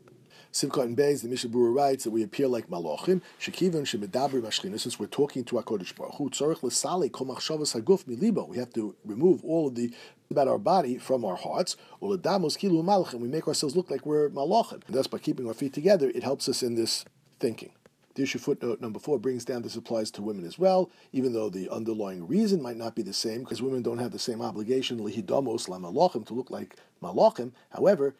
Simchat 0.51 0.83
and 0.83 0.97
Beis, 0.97 1.21
the 1.21 1.27
Mishnah 1.27 1.51
Berurah 1.51 1.75
writes 1.75 2.05
that 2.05 2.09
we 2.09 2.23
appear 2.23 2.47
like 2.47 2.69
malachim. 2.69 3.21
Shekivan 3.39 3.83
shemedabri 3.85 4.41
mashchina. 4.41 4.79
Since 4.79 4.99
we're 4.99 5.05
talking 5.05 5.43
to 5.43 5.57
Hakadosh 5.57 5.95
Baruch 5.95 6.15
Hu, 6.15 6.31
tzorich 6.31 6.63
l'sali 6.63 7.11
kol 7.11 7.27
machshavas 7.27 7.79
haguf 7.79 8.05
milibo. 8.05 8.47
We 8.47 8.57
have 8.57 8.73
to 8.73 8.95
remove 9.05 9.45
all 9.45 9.67
of 9.67 9.75
the 9.75 9.93
about 10.31 10.47
our 10.47 10.57
body 10.57 10.97
from 10.97 11.23
our 11.23 11.35
hearts. 11.35 11.75
Uladamos 12.01 12.57
kilu 12.57 12.83
malachim. 12.83 13.19
We 13.19 13.27
make 13.27 13.47
ourselves 13.47 13.75
look 13.75 13.91
like 13.91 14.07
we're 14.07 14.29
malachim. 14.29 14.81
And 14.87 14.95
thus, 14.95 15.05
by 15.05 15.19
keeping 15.19 15.47
our 15.47 15.53
feet 15.53 15.73
together, 15.73 16.11
it 16.15 16.23
helps 16.23 16.49
us 16.49 16.63
in 16.63 16.73
this 16.73 17.05
thinking. 17.39 17.71
Dirshu 18.15 18.39
footnote 18.39 18.81
number 18.81 18.97
four 18.97 19.19
brings 19.19 19.45
down 19.45 19.61
this 19.61 19.75
applies 19.75 20.09
to 20.11 20.23
women 20.23 20.45
as 20.45 20.57
well, 20.57 20.89
even 21.13 21.31
though 21.31 21.49
the 21.49 21.69
underlying 21.69 22.27
reason 22.27 22.59
might 22.59 22.75
not 22.75 22.95
be 22.95 23.03
the 23.03 23.13
same, 23.13 23.41
because 23.41 23.61
women 23.61 23.83
don't 23.83 23.99
have 23.99 24.11
the 24.11 24.19
same 24.19 24.41
obligation, 24.41 24.99
lihidamos 24.99 25.69
la 25.69 26.07
to 26.07 26.33
look 26.33 26.49
like 26.49 26.75
malachim. 27.03 27.51
However, 27.69 28.15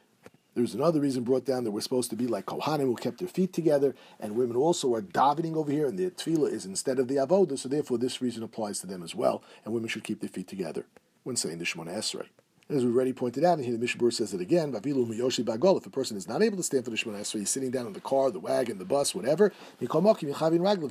there's 0.56 0.74
another 0.74 1.00
reason 1.00 1.24
brought 1.24 1.46
down 1.46 1.64
that 1.64 1.72
we're 1.72 1.82
supposed 1.82 2.10
to 2.10 2.16
be 2.16 2.28
like 2.28 2.46
Kohanim 2.46 2.86
who 2.86 2.96
kept 2.96 3.20
their 3.20 3.28
feet 3.28 3.54
together, 3.54 3.96
and 4.20 4.36
women 4.36 4.58
also 4.58 4.94
are 4.94 5.02
davening 5.02 5.56
over 5.56 5.72
here, 5.72 5.86
and 5.86 5.98
their 5.98 6.10
tefillah 6.10 6.52
is 6.52 6.66
instead 6.66 7.00
of 7.00 7.08
the 7.08 7.16
avodah, 7.16 7.58
so 7.58 7.70
therefore 7.70 7.98
this 7.98 8.22
reason 8.22 8.44
applies 8.44 8.80
to 8.80 8.88
them 8.88 9.04
as 9.04 9.14
well, 9.14 9.44
and 9.64 9.74
women 9.74 9.90
should 9.90 10.04
keep 10.04 10.22
their 10.22 10.30
feet 10.30 10.48
together 10.48 10.86
when 11.24 11.36
saying 11.36 11.60
the 11.60 11.66
Shemona 11.66 11.96
Esrei. 11.96 12.26
As 12.70 12.84
we 12.86 12.92
already 12.92 13.14
pointed 13.14 13.44
out, 13.44 13.58
and 13.58 13.66
here 13.66 13.74
the 13.74 13.80
Mishnah 13.80 14.12
says 14.12 14.34
it 14.34 14.42
again. 14.42 14.76
If 14.76 14.86
a 14.86 15.90
person 15.90 16.18
is 16.18 16.28
not 16.28 16.44
able 16.44 16.58
to 16.58 16.64
stand 16.64 16.84
for 16.84 16.92
the 16.92 16.98
Shemona 16.98 17.22
Esrei, 17.22 17.40
he's 17.40 17.50
sitting 17.50 17.72
down 17.72 17.88
in 17.88 17.94
the 17.94 18.02
car, 18.02 18.30
the 18.30 18.40
wagon, 18.40 18.78
the 18.78 18.86
bus, 18.86 19.16
whatever, 19.16 19.52
he 19.80 19.88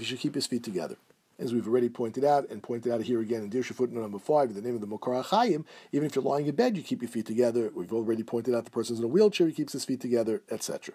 should 0.04 0.18
keep 0.18 0.34
his 0.34 0.46
feet 0.46 0.62
together 0.62 0.96
as 1.38 1.52
we've 1.52 1.66
already 1.66 1.88
pointed 1.88 2.24
out, 2.24 2.48
and 2.50 2.62
pointed 2.62 2.92
out 2.92 3.02
here 3.02 3.20
again 3.20 3.42
in 3.42 3.50
Dirshu 3.50 3.74
footnote 3.74 4.02
number 4.02 4.18
five, 4.18 4.50
in 4.50 4.54
the 4.54 4.62
name 4.62 4.74
of 4.74 4.80
the 4.80 4.86
Mokar 4.86 5.24
Achayim, 5.24 5.64
even 5.92 6.06
if 6.06 6.14
you're 6.14 6.24
lying 6.24 6.46
in 6.46 6.54
bed, 6.54 6.76
you 6.76 6.82
keep 6.82 7.02
your 7.02 7.10
feet 7.10 7.26
together. 7.26 7.70
We've 7.74 7.92
already 7.92 8.22
pointed 8.22 8.54
out 8.54 8.64
the 8.64 8.70
person's 8.70 8.98
in 8.98 9.04
a 9.04 9.08
wheelchair, 9.08 9.46
he 9.46 9.52
keeps 9.52 9.72
his 9.72 9.84
feet 9.84 10.00
together, 10.00 10.42
etc. 10.50 10.94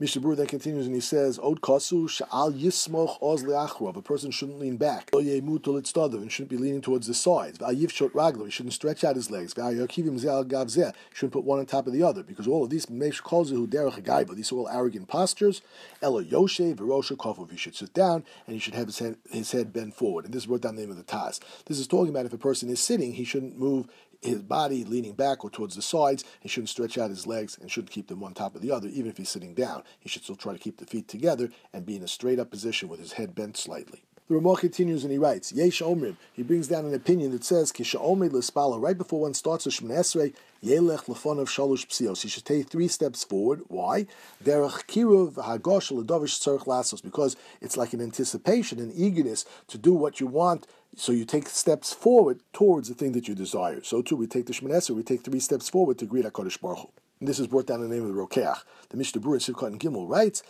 Mishnah 0.00 0.22
Berurah 0.22 0.36
then 0.36 0.46
continues 0.46 0.86
and 0.86 0.94
he 0.94 1.00
says, 1.00 1.40
Od 1.40 1.60
kasu 1.60 2.08
sha'al 2.08 2.52
yismoch 2.56 3.18
oz 3.20 3.42
le'achrov. 3.42 3.96
A 3.96 4.02
person 4.02 4.30
shouldn't 4.30 4.60
lean 4.60 4.76
back. 4.76 5.10
Lo 5.12 5.18
ye'mutu 5.18 5.76
and 5.76 6.30
shouldn't 6.30 6.50
be 6.50 6.56
leaning 6.56 6.80
towards 6.80 7.08
the 7.08 7.14
sides. 7.14 7.58
V'ayiv 7.58 7.90
shot. 7.90 8.12
He 8.44 8.50
shouldn't 8.50 8.74
stretch 8.74 9.02
out 9.02 9.16
his 9.16 9.28
legs. 9.28 9.54
V'ayakivim 9.54 10.20
ze'al 10.20 10.46
gav 10.46 10.68
zeh. 10.68 10.94
Shouldn't 11.12 11.32
put 11.32 11.42
one 11.42 11.58
on 11.58 11.66
top 11.66 11.88
of 11.88 11.92
the 11.92 12.04
other. 12.04 12.22
Because 12.22 12.46
all 12.46 12.62
of 12.62 12.70
these, 12.70 12.88
mesh 12.88 13.20
kozu 13.20 13.66
derech. 13.66 14.36
These 14.36 14.52
are 14.52 14.54
all 14.54 14.68
arrogant 14.68 15.08
postures. 15.08 15.62
Elo 16.00 16.22
yoshe 16.22 16.76
v'rosha 16.76 17.16
kofov. 17.16 17.50
He 17.50 17.56
should 17.56 17.74
sit 17.74 17.92
down 17.92 18.22
and 18.46 18.54
he 18.54 18.60
should 18.60 18.74
have 18.74 18.86
his 18.86 19.00
head, 19.00 19.16
his 19.32 19.50
head 19.50 19.72
bent 19.72 19.94
forward. 19.94 20.26
And 20.26 20.32
this 20.32 20.46
is 20.46 20.60
down 20.60 20.76
the 20.76 20.82
name 20.82 20.92
of 20.92 20.96
the 20.96 21.02
Taz. 21.02 21.40
This 21.66 21.80
is 21.80 21.88
talking 21.88 22.10
about 22.10 22.24
if 22.24 22.32
a 22.32 22.38
person 22.38 22.70
is 22.70 22.78
sitting, 22.78 23.14
he 23.14 23.24
shouldn't 23.24 23.58
move 23.58 23.88
his 24.20 24.42
body 24.42 24.84
leaning 24.84 25.12
back 25.12 25.44
or 25.44 25.50
towards 25.50 25.76
the 25.76 25.82
sides. 25.82 26.24
He 26.40 26.48
shouldn't 26.48 26.70
stretch 26.70 26.98
out 26.98 27.10
his 27.10 27.26
legs 27.26 27.58
and 27.60 27.70
shouldn't 27.70 27.90
keep 27.90 28.08
them 28.08 28.20
one 28.20 28.34
top 28.34 28.54
of 28.54 28.62
the 28.62 28.72
other, 28.72 28.88
even 28.88 29.10
if 29.10 29.16
he's 29.16 29.28
sitting 29.28 29.54
down. 29.54 29.82
He 30.00 30.08
should 30.08 30.24
still 30.24 30.36
try 30.36 30.52
to 30.52 30.58
keep 30.58 30.78
the 30.78 30.86
feet 30.86 31.08
together 31.08 31.50
and 31.72 31.86
be 31.86 31.96
in 31.96 32.02
a 32.02 32.08
straight 32.08 32.38
up 32.38 32.50
position 32.50 32.88
with 32.88 33.00
his 33.00 33.12
head 33.12 33.34
bent 33.34 33.56
slightly. 33.56 34.02
The 34.28 34.34
Ramah 34.34 34.56
continues 34.56 35.04
and 35.04 35.12
he 35.12 35.16
writes, 35.16 35.52
Yesh 35.52 35.80
Omrim. 35.80 36.16
He 36.34 36.42
brings 36.42 36.68
down 36.68 36.84
an 36.84 36.92
opinion 36.92 37.32
that 37.32 37.44
says, 37.44 37.72
Kisha 37.72 37.98
Omri 37.98 38.28
L'Spala, 38.28 38.78
right 38.78 38.98
before 38.98 39.22
one 39.22 39.32
starts 39.32 39.64
a 39.64 39.70
Shemon 39.70 39.96
Esrei, 39.96 40.34
Yelech 40.62 41.06
Lefon 41.06 41.38
of 41.40 41.48
Shalosh 41.48 41.86
Psios. 41.86 42.20
He 42.20 42.28
should 42.28 42.44
take 42.44 42.68
three 42.68 42.88
steps 42.88 43.24
forward. 43.24 43.62
Why? 43.68 44.06
Derech 44.44 44.84
Kiruv 44.86 45.36
Hagosh 45.36 45.90
L'Dovish 45.90 46.38
Tzarech 46.40 46.66
Lasos, 46.66 47.02
because 47.02 47.36
it's 47.62 47.78
like 47.78 47.94
an 47.94 48.02
anticipation, 48.02 48.78
an 48.80 48.92
eagerness 48.94 49.46
to 49.68 49.78
do 49.78 49.94
what 49.94 50.20
you 50.20 50.26
want 50.26 50.66
so 50.98 51.12
you 51.12 51.24
take 51.24 51.48
steps 51.48 51.92
forward 51.92 52.40
towards 52.52 52.88
the 52.88 52.94
thing 52.94 53.12
that 53.12 53.28
you 53.28 53.34
desire. 53.34 53.82
So 53.82 54.02
too, 54.02 54.16
we 54.16 54.26
take 54.26 54.46
the 54.46 54.52
Shemon 54.52 54.90
we 54.90 55.02
take 55.02 55.24
three 55.24 55.40
steps 55.40 55.68
forward 55.68 55.98
to 55.98 56.06
greet 56.06 56.24
HaKadosh 56.24 56.60
Baruch 56.60 56.78
Hu. 56.78 56.90
And 57.20 57.28
this 57.28 57.40
is 57.40 57.48
brought 57.48 57.66
down 57.66 57.82
in 57.82 57.88
the 57.88 57.96
name 57.96 58.08
of 58.08 58.14
the 58.14 58.20
Rokeach. 58.20 58.62
The 58.90 58.96
Mishnah 58.96 59.20
Berurah 59.20 59.38
Sivkot 59.38 59.66
and 59.66 59.80
Gimel 59.80 60.08
writes, 60.08 60.44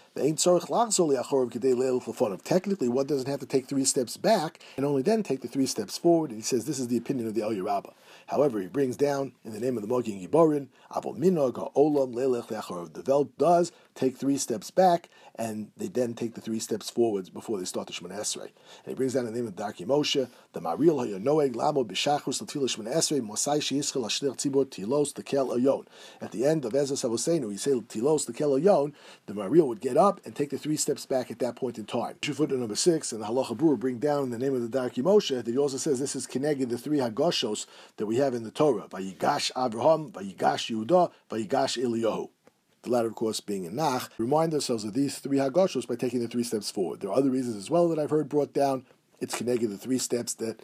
Technically, 2.45 2.89
one 2.89 3.07
doesn't 3.07 3.29
have 3.29 3.41
to 3.41 3.47
take 3.47 3.67
three 3.67 3.85
steps 3.87 4.17
back, 4.19 4.59
and 4.77 4.85
only 4.85 5.01
then 5.01 5.23
take 5.23 5.41
the 5.41 5.49
three 5.49 5.65
steps 5.65 5.97
forward. 5.97 6.31
And 6.31 6.39
he 6.39 6.43
says 6.43 6.67
this 6.67 6.79
is 6.79 6.89
the 6.89 6.99
opinion 6.99 7.27
of 7.27 7.35
the 7.35 7.41
Eliyah 7.41 7.65
Rabbah. 7.65 7.93
However, 8.27 8.61
he 8.61 8.67
brings 8.67 8.99
down 8.99 9.33
in 9.45 9.55
the 9.55 9.61
name 9.61 9.79
of 9.79 9.83
the 9.83 9.89
Mogin 9.89 10.23
Giborin, 10.23 10.69
Avol 10.93 11.17
Minog 11.17 11.73
Olam 11.75 12.13
Lelech 12.15 12.93
The 12.93 13.03
Velt 13.03 13.37
does 13.39 13.73
take 13.99 14.17
three 14.17 14.39
steps 14.39 14.71
back, 14.71 15.09
and 15.35 15.71
they 15.77 15.89
then 15.89 16.15
take 16.15 16.35
the 16.35 16.41
three 16.41 16.61
steps 16.61 16.89
forwards 16.89 17.31
before 17.31 17.59
they 17.59 17.65
start 17.65 17.89
the 17.89 17.93
Shemon 17.93 18.17
Esrei. 18.17 18.43
And 18.85 18.87
he 18.87 18.95
brings 18.95 19.15
down 19.15 19.25
the 19.25 19.33
name 19.33 19.47
of 19.47 19.57
Darchei 19.57 19.87
Moshe, 19.87 20.29
the 20.53 20.61
Maharil 20.61 21.05
Hayonoeg 21.05 21.57
Lamo 21.57 21.85
B'Shachus 21.85 22.41
L'Tfila 22.41 22.69
Shemon 22.69 22.95
Esrei 22.95 23.21
Mosai 23.21 23.59
Sheyischel 23.59 24.05
Ashlir 24.05 24.37
Tzibor 24.37 24.67
Tilos 24.67 25.13
Tekel 25.13 25.49
Ayon. 25.57 25.87
At 26.21 26.31
the 26.31 26.47
end 26.47 26.65
of 26.65 26.75
Ezra 26.75 26.97
Savosenu, 26.97 27.51
he 27.51 27.57
said 27.57 27.89
Tilos 27.89 28.27
Tekel 28.31 28.61
Ayon. 28.61 28.93
The 29.27 29.35
Maharil 29.35 29.67
would 29.67 29.81
get 29.81 29.97
up 29.97 30.21
and 30.25 30.35
take 30.35 30.51
the 30.51 30.59
three 30.59 30.77
steps 30.77 31.05
back 31.05 31.31
at 31.33 31.41
that 31.41 31.57
point 31.57 31.79
in 31.79 31.85
time. 31.85 32.17
Footnote 32.23 32.61
number 32.61 32.77
six, 32.77 33.11
and 33.13 33.21
the 33.21 33.27
Halacha 33.27 33.57
Berurah 33.57 33.81
bring 33.81 33.99
down 33.99 34.31
the 34.31 34.39
name 34.39 34.55
of 34.55 34.63
the 34.63 34.79
Darchei 34.79 35.03
Moshe 35.03 35.35
that 35.45 35.51
he 35.51 35.59
also 35.59 35.77
says 35.77 35.99
this 35.99 36.15
is 36.15 36.27
Keneged 36.27 36.69
the 36.69 36.79
three 36.79 36.99
Hagoshos 36.99 37.67
that 37.97 38.07
we 38.07 38.17
have 38.17 38.35
in 38.35 38.45
the 38.45 38.53
Torah: 38.53 38.87
Vayigash 38.89 39.51
Avraham, 39.53 40.13
Vayigash 40.13 40.71
Yehuda, 40.71 41.11
Vayigash 41.31 41.83
Eliyahu 41.83 42.29
the 42.83 42.91
latter, 42.91 43.09
of 43.09 43.15
course, 43.15 43.41
being 43.41 43.65
in 43.65 43.77
Nach, 43.77 44.11
remind 44.19 44.55
ourselves 44.55 44.85
of 44.85 44.95
these 44.95 45.19
three 45.19 45.39
Hagoshos 45.39 45.87
by 45.87 45.97
taking 45.97 46.21
the 46.21 46.29
three 46.29 46.43
steps 46.43 46.71
forward. 46.71 47.01
There 47.01 47.11
are 47.11 47.17
other 47.19 47.31
reasons 47.31 47.57
as 47.57 47.71
well 47.71 47.89
that 47.89 47.99
I've 47.99 48.11
heard 48.11 48.29
brought 48.29 48.53
down. 48.53 48.87
It's 49.21 49.37
connected 49.37 49.69
the 49.69 49.79
three 49.79 49.99
steps 49.99 50.35
that 50.35 50.63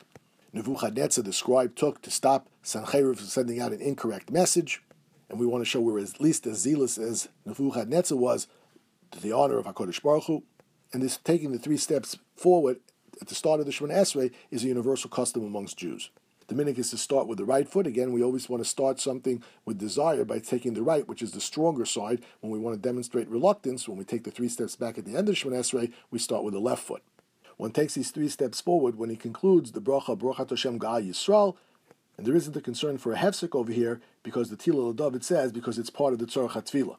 Nebuchadnezzar, 0.53 1.25
the 1.25 1.33
scribe, 1.33 1.75
took 1.75 2.01
to 2.03 2.11
stop 2.11 2.49
Sancheriv 2.63 3.17
from 3.17 3.27
sending 3.27 3.61
out 3.61 3.73
an 3.73 3.81
incorrect 3.81 4.31
message. 4.31 4.83
And 5.29 5.41
we 5.41 5.47
want 5.47 5.63
to 5.63 5.69
show 5.69 5.81
we're 5.81 5.99
at 5.99 6.21
least 6.21 6.47
as 6.47 6.59
zealous 6.59 6.97
as 6.99 7.29
Nebuchadnezzar 7.45 8.17
was 8.17 8.47
to 9.11 9.21
the 9.21 9.33
honor 9.33 9.59
of 9.59 9.67
HaKadosh 9.67 10.03
Baruch 10.03 10.25
Hu. 10.25 10.45
And 10.93 11.03
this 11.03 11.17
taking 11.17 11.51
the 11.51 11.59
three 11.59 11.77
steps 11.77 12.19
forward 12.37 12.79
at 13.21 13.29
the 13.29 13.35
start 13.35 13.59
of 13.59 13.67
the 13.67 13.73
Shemon 13.73 13.93
Esrei 13.93 14.33
is 14.51 14.63
a 14.63 14.69
universal 14.69 15.11
custom 15.11 15.45
amongst 15.45 15.77
Jews. 15.77 16.11
The 16.47 16.55
minhag 16.55 16.79
is 16.79 16.91
to 16.91 16.99
start 16.99 17.27
with 17.27 17.39
the 17.39 17.45
right 17.45 17.67
foot. 17.67 17.87
Again, 17.87 18.13
we 18.13 18.23
always 18.23 18.49
want 18.51 18.63
to 18.63 18.69
start 18.69 19.01
something 19.01 19.43
with 19.65 19.79
desire 19.79 20.25
by 20.25 20.41
taking 20.41 20.75
the 20.75 20.83
right, 20.83 21.09
which 21.09 21.23
is 21.23 21.33
the 21.33 21.41
stronger 21.41 21.87
side. 21.87 22.23
When 22.41 22.53
we 22.53 22.59
want 22.59 22.77
to 22.77 22.89
demonstrate 22.89 23.29
reluctance, 23.29 23.89
when 23.89 23.97
we 23.97 24.05
take 24.05 24.25
the 24.25 24.31
three 24.31 24.49
steps 24.49 24.77
back 24.77 24.99
at 24.99 25.07
the 25.07 25.17
end 25.17 25.29
of 25.29 25.37
Shemon 25.37 25.53
Esrei, 25.53 25.93
we 26.11 26.19
start 26.19 26.45
with 26.45 26.53
the 26.53 26.61
left 26.61 26.83
foot. 26.83 27.03
One 27.57 27.71
takes 27.71 27.95
these 27.95 28.11
three 28.11 28.29
steps 28.29 28.61
forward 28.61 28.97
when 28.97 29.11
he 29.11 29.17
concludes 29.17 29.73
the 29.73 29.81
bracha 29.81 30.19
Brachat 30.19 30.51
Hashem 30.51 30.79
Gal 30.79 31.01
Yisrael, 31.01 31.57
and 32.19 32.27
there 32.27 32.37
isn't 32.37 32.57
a 32.57 32.61
concern 32.61 32.99
for 32.99 33.13
a 33.13 33.17
hefsek 33.17 33.55
over 33.55 33.73
here 33.73 34.01
because 34.23 34.51
the 34.51 34.57
Tila 34.57 34.95
David 34.95 35.25
says 35.25 35.51
because 35.51 35.79
it's 35.79 35.91
part 35.91 36.13
of 36.13 36.19
the 36.19 36.27
Tzorach 36.27 36.51
HaTfilah. 36.51 36.97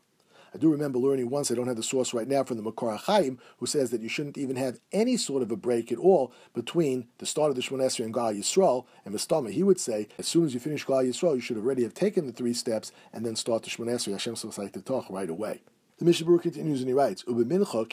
I 0.55 0.57
do 0.57 0.71
remember 0.71 1.00
learning 1.00 1.29
once, 1.29 1.51
I 1.51 1.55
don't 1.55 1.67
have 1.67 1.75
the 1.75 1.83
source 1.83 2.13
right 2.13 2.29
now, 2.29 2.45
from 2.45 2.55
the 2.55 2.63
Makar 2.63 2.95
Chaim, 2.95 3.39
who 3.57 3.65
says 3.65 3.91
that 3.91 4.00
you 4.00 4.07
shouldn't 4.07 4.38
even 4.38 4.55
have 4.55 4.79
any 4.93 5.17
sort 5.17 5.43
of 5.43 5.51
a 5.51 5.57
break 5.57 5.91
at 5.91 5.97
all 5.97 6.31
between 6.53 7.09
the 7.17 7.25
start 7.25 7.50
of 7.50 7.57
the 7.57 7.62
Shemon 7.62 7.83
Esrei 7.83 8.05
and 8.05 8.13
Gal 8.13 8.31
Yisrael 8.31 8.85
and 9.03 9.13
Mistama. 9.13 9.51
He 9.51 9.63
would 9.63 9.81
say, 9.81 10.07
as 10.17 10.27
soon 10.27 10.45
as 10.45 10.53
you 10.53 10.62
finish 10.62 10.85
Gal 10.85 11.03
Yisrael, 11.03 11.35
you 11.35 11.41
should 11.41 11.57
already 11.57 11.83
have 11.83 11.93
taken 11.93 12.25
the 12.25 12.31
three 12.31 12.53
steps 12.53 12.93
and 13.12 13.25
then 13.25 13.35
start 13.35 13.63
the 13.63 13.69
Shemon 13.69 13.89
Esrei, 13.89 14.13
Hashem 14.13 14.81
Talk 14.83 15.09
right 15.09 15.29
away. 15.29 15.62
The 15.97 16.03
Mishnah 16.03 16.39
continues 16.39 16.81
and 16.81 16.89
he 16.89 16.93
writes. 16.93 17.23
At 17.25 17.29
mincha 17.29 17.87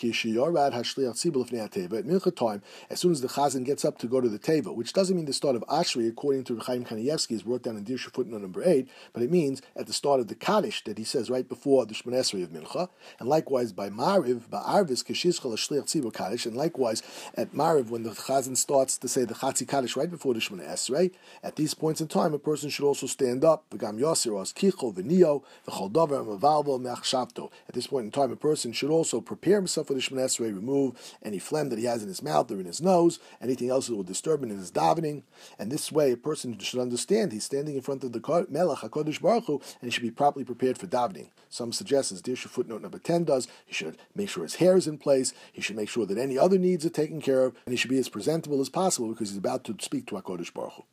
time, 2.35 2.63
as 2.91 2.99
soon 2.99 3.13
as 3.13 3.21
the 3.21 3.29
chazan 3.29 3.65
gets 3.65 3.85
up 3.85 3.99
to 3.99 4.09
go 4.09 4.21
to 4.21 4.29
the 4.29 4.41
teva, 4.41 4.75
which 4.75 4.93
doesn't 4.93 5.15
mean 5.15 5.27
the 5.27 5.33
start 5.33 5.55
of 5.55 5.63
Ashri, 5.69 6.09
according 6.09 6.43
to 6.45 6.59
Chaim 6.59 6.85
Kanievsky, 6.85 7.31
is 7.31 7.45
brought 7.45 7.63
down 7.63 7.77
in 7.77 7.85
Dirshu 7.85 8.13
footnote 8.13 8.43
number 8.43 8.61
eight, 8.65 8.89
but 9.13 9.23
it 9.23 9.31
means 9.31 9.63
at 9.77 9.87
the 9.87 9.93
start 9.93 10.19
of 10.19 10.27
the 10.27 10.35
Kaddish 10.35 10.83
that 10.83 10.99
he 10.99 11.05
says 11.05 11.31
right 11.31 11.49
before 11.49 11.87
the 11.87 11.95
Shemon 11.95 12.15
Esrei 12.15 12.43
of 12.43 12.51
Mincha, 12.51 12.89
and 13.21 13.29
likewise 13.29 13.73
by 13.73 13.89
Mariv, 13.89 14.51
by 14.51 14.59
Arvis 14.59 15.05
kishizcha 15.05 15.45
l'shliach 15.45 15.85
tzibul 15.85 16.13
Kaddish, 16.13 16.45
and 16.45 16.57
likewise 16.57 17.05
at 17.37 17.53
Mariv 17.53 17.89
when 17.89 18.03
the 18.03 18.11
chazan 18.11 18.57
starts 18.57 18.99
to 18.99 19.07
say 19.07 19.25
the 19.25 19.35
Chatzi 19.35 19.65
Kaddish 19.69 19.95
right 19.97 20.11
before 20.11 20.35
the 20.35 20.41
Shemon 20.41 20.69
Esrei. 20.69 21.13
At 21.45 21.55
these 21.55 21.75
points 21.75 22.01
in 22.01 22.09
time, 22.09 22.35
a 22.35 22.41
person 22.41 22.69
should 22.69 22.85
also 22.85 23.07
stand 23.07 23.45
up. 23.45 23.65
V'gam 23.71 24.01
yosir 24.01 24.37
os 24.37 24.53
kicho 24.53 24.93
v'nio 24.93 25.45
v'chol 25.69 26.81
me'achshavto. 26.81 27.53
At 27.69 27.77
this 27.77 27.92
point 27.93 28.07
in 28.07 28.11
time, 28.11 28.33
a 28.33 28.37
person 28.37 28.73
should 28.73 28.91
also 28.91 29.21
prepare 29.21 29.57
himself 29.57 29.89
for 29.89 29.95
the 29.95 30.01
Shemon 30.01 30.25
Esrei, 30.25 30.55
remove 30.55 30.97
any 31.23 31.39
phlegm 31.39 31.69
that 31.69 31.79
he 31.79 31.85
has 31.85 32.03
in 32.03 32.09
his 32.09 32.23
mouth 32.23 32.51
or 32.51 32.59
in 32.59 32.65
his 32.65 32.81
nose, 32.81 33.19
anything 33.41 33.69
else 33.69 33.87
that 33.87 33.95
will 33.95 34.03
disturb 34.03 34.43
him 34.43 34.51
in 34.51 34.57
his 34.57 34.73
davening. 34.73 35.23
And 35.59 35.71
this 35.71 35.93
way, 35.93 36.11
a 36.11 36.17
person 36.17 36.59
should 36.59 36.81
understand 36.81 37.33
he's 37.33 37.45
standing 37.45 37.75
in 37.75 37.83
front 37.83 38.03
of 38.03 38.13
the 38.13 38.47
Melech 38.49 38.79
HaKadosh 38.79 39.21
Baruch 39.21 39.45
Hu, 39.45 39.61
and 39.81 39.83
he 39.83 39.91
should 39.91 40.03
be 40.03 40.11
properly 40.11 40.45
prepared 40.45 40.79
for 40.79 40.87
davening. 40.87 41.29
Some 41.51 41.71
suggest, 41.71 42.13
as 42.13 42.23
Dirshu 42.23 42.49
footnote 42.49 42.81
number 42.81 42.99
10 42.99 43.25
does, 43.25 43.47
he 43.67 43.75
should 43.75 43.99
make 44.15 44.31
sure 44.31 44.43
his 44.43 44.55
hair 44.55 44.77
is 44.77 44.87
in 44.87 44.97
place, 44.97 45.35
he 45.53 45.61
should 45.61 45.77
make 45.77 45.91
sure 45.91 46.07
that 46.07 46.17
any 46.17 46.39
other 46.39 46.59
needs 46.59 46.87
are 46.87 46.91
taken 46.91 47.21
care 47.21 47.45
of, 47.45 47.55
and 47.67 47.75
he 47.75 47.77
should 47.77 47.91
be 47.91 47.99
as 47.99 48.09
presentable 48.09 48.63
as 48.63 48.71
possible 48.71 49.09
because 49.09 49.29
he's 49.29 49.39
about 49.39 49.65
to 49.65 49.77
speak 49.81 50.07
to 50.07 50.15
HaKadosh 50.15 50.55
Baruch 50.55 50.73
Hu. 50.73 50.85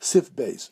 Sif 0.00 0.34
Beis. 0.34 0.70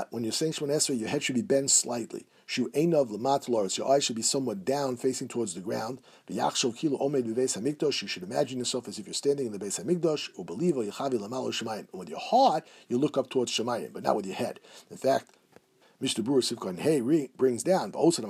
At. 0.00 0.12
When 0.12 0.22
you're 0.22 0.32
saying 0.32 0.52
Shemon 0.52 0.70
Esrei, 0.70 0.98
your 0.98 1.08
head 1.08 1.22
should 1.24 1.34
be 1.34 1.42
bent 1.42 1.70
slightly. 1.70 2.26
Shu 2.46 2.68
einav. 2.70 3.76
Your 3.76 3.90
eyes 3.90 4.04
should 4.04 4.16
be 4.16 4.22
somewhat 4.22 4.64
down, 4.64 4.96
facing 4.96 5.28
towards 5.28 5.54
the 5.54 5.60
ground. 5.60 6.00
V'yachshov 6.28 6.76
kilo 6.76 6.98
omed 6.98 7.24
b'veis 7.24 7.58
hamikdash. 7.58 8.02
You 8.02 8.08
should 8.08 8.22
imagine 8.22 8.58
yourself 8.58 8.88
as 8.88 8.98
if 8.98 9.06
you're 9.06 9.14
standing 9.14 9.46
in 9.46 9.52
the 9.52 9.58
base 9.58 9.78
hamikdash. 9.78 10.32
Ubeliva 10.34 10.90
yichavi 10.90 11.18
lamalo 11.18 11.50
shemayim. 11.50 11.86
And 11.90 12.00
with 12.00 12.08
your 12.08 12.18
heart, 12.18 12.66
you 12.88 12.98
look 12.98 13.16
up 13.16 13.30
towards 13.30 13.52
shemayim, 13.52 13.92
but 13.92 14.02
not 14.02 14.16
with 14.16 14.26
your 14.26 14.36
head. 14.36 14.60
In 14.90 14.96
fact, 14.96 15.30
Mishnah 16.00 16.24
Berurah 16.24 16.52
Sivkon 16.52 16.80
Hey 16.80 17.00
brings 17.36 17.62
down 17.62 17.92
those 17.92 18.16
that 18.16 18.26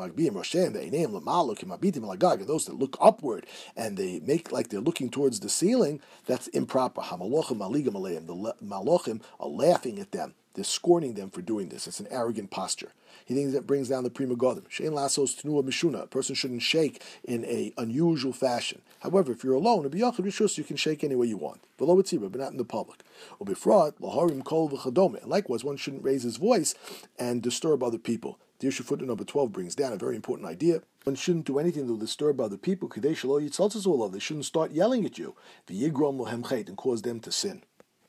look 2.79 2.97
upward 3.01 3.47
and 3.75 3.97
they 3.97 4.21
make 4.21 4.53
like 4.53 4.69
they're 4.69 4.81
looking 4.81 5.11
towards 5.11 5.41
the 5.41 5.49
ceiling. 5.49 6.01
That's 6.27 6.47
improper. 6.49 7.01
The 7.01 7.17
malachim 7.17 9.23
are 9.41 9.49
laughing 9.49 9.99
at 9.99 10.13
them. 10.13 10.35
They're 10.55 10.65
scorning 10.65 11.15
them 11.15 11.31
for 11.31 11.43
doing 11.43 11.69
this. 11.69 11.87
It's 11.87 12.01
an 12.01 12.07
arrogant 12.11 12.51
posture. 12.51 12.93
He 13.25 13.35
thinks 13.35 13.53
that 13.55 13.67
brings 13.67 13.89
down 13.89 14.05
the 14.05 14.11
Pri 14.11 14.27
Megadim. 14.27 14.69
Shein 14.69 14.93
lasos 14.93 15.35
tenua 15.41 15.63
mishuna. 15.65 16.03
A 16.03 16.07
person 16.07 16.35
shouldn't 16.35 16.63
shake 16.63 17.03
in 17.25 17.45
a 17.45 17.73
unusual 17.77 18.33
fashion. 18.33 18.83
However, 19.01 19.33
if 19.33 19.43
you're 19.43 19.55
alone, 19.55 19.91
you 19.93 20.65
can 20.65 20.77
shake 20.77 21.03
any 21.05 21.15
way 21.15 21.27
you 21.27 21.37
want. 21.37 21.61
Below 21.77 21.97
but 21.97 22.37
not 22.37 22.53
in 22.53 22.59
the 22.59 22.65
public. 22.65 23.03
Or 23.39 23.47
Ubifrat 23.47 23.95
laharim 24.01 24.45
kol 24.45 24.69
v'chadome. 24.71 25.27
Likewise, 25.27 25.65
one 25.65 25.77
shouldn't 25.77 26.05
raise 26.05 26.23
his 26.23 26.37
voice 26.37 26.75
and 27.19 27.43
disturb 27.43 27.83
other 27.83 27.99
people. 27.99 28.39
Dirshu 28.61 28.85
footnote 28.85 29.09
number 29.09 29.25
12 29.25 29.53
brings 29.53 29.75
down 29.75 29.93
a 29.93 29.97
very 29.97 30.15
important 30.15 30.49
idea. 30.49 30.83
One 31.03 31.17
shouldn't 31.17 31.47
do 31.47 31.59
anything 31.59 31.87
to 31.89 31.99
disturb 31.99 32.41
other 32.41 32.57
people. 32.57 32.89
They 32.89 33.15
shouldn't 33.15 34.45
start 34.45 34.71
yelling 34.71 35.05
at 35.05 35.19
you. 35.19 35.35
And 35.69 36.77
cause 36.77 37.03
them 37.03 37.21
to 37.21 37.33
sin. 37.33 37.63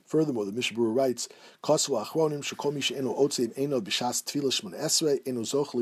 Furthermore, 0.06 0.44
the 0.44 0.52
Mishnah 0.52 0.78
Berurah 0.78 0.94
writes, 0.94 1.28
"Kasu 1.64 2.00
achronim 2.00 2.40
otzeim 3.14 3.52
eno 3.56 3.80
esrei 4.74 5.20
eno 5.26 5.42
zoch 5.42 5.74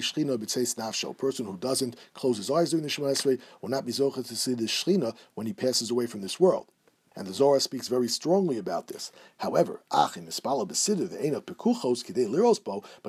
shchina 0.00 0.36
b'tzeis 0.36 0.74
nafsho." 0.74 1.10
A 1.10 1.14
person 1.14 1.46
who 1.46 1.56
doesn't 1.56 1.96
close 2.12 2.36
his 2.36 2.50
eyes 2.50 2.70
during 2.70 2.82
the 2.82 2.90
shmon 2.90 3.12
esrei 3.12 3.40
will 3.62 3.70
not 3.70 3.86
be 3.86 3.92
zochah 3.92 4.26
to 4.26 4.36
see 4.36 4.52
the 4.52 4.64
shchina 4.64 5.14
when 5.34 5.46
he 5.46 5.54
passes 5.54 5.90
away 5.90 6.06
from 6.06 6.20
this 6.20 6.38
world. 6.38 6.66
And 7.20 7.28
the 7.28 7.34
Zohar 7.34 7.60
speaks 7.60 7.86
very 7.86 8.08
strongly 8.08 8.56
about 8.56 8.86
this. 8.86 9.12
However, 9.36 9.82
but 9.90 10.22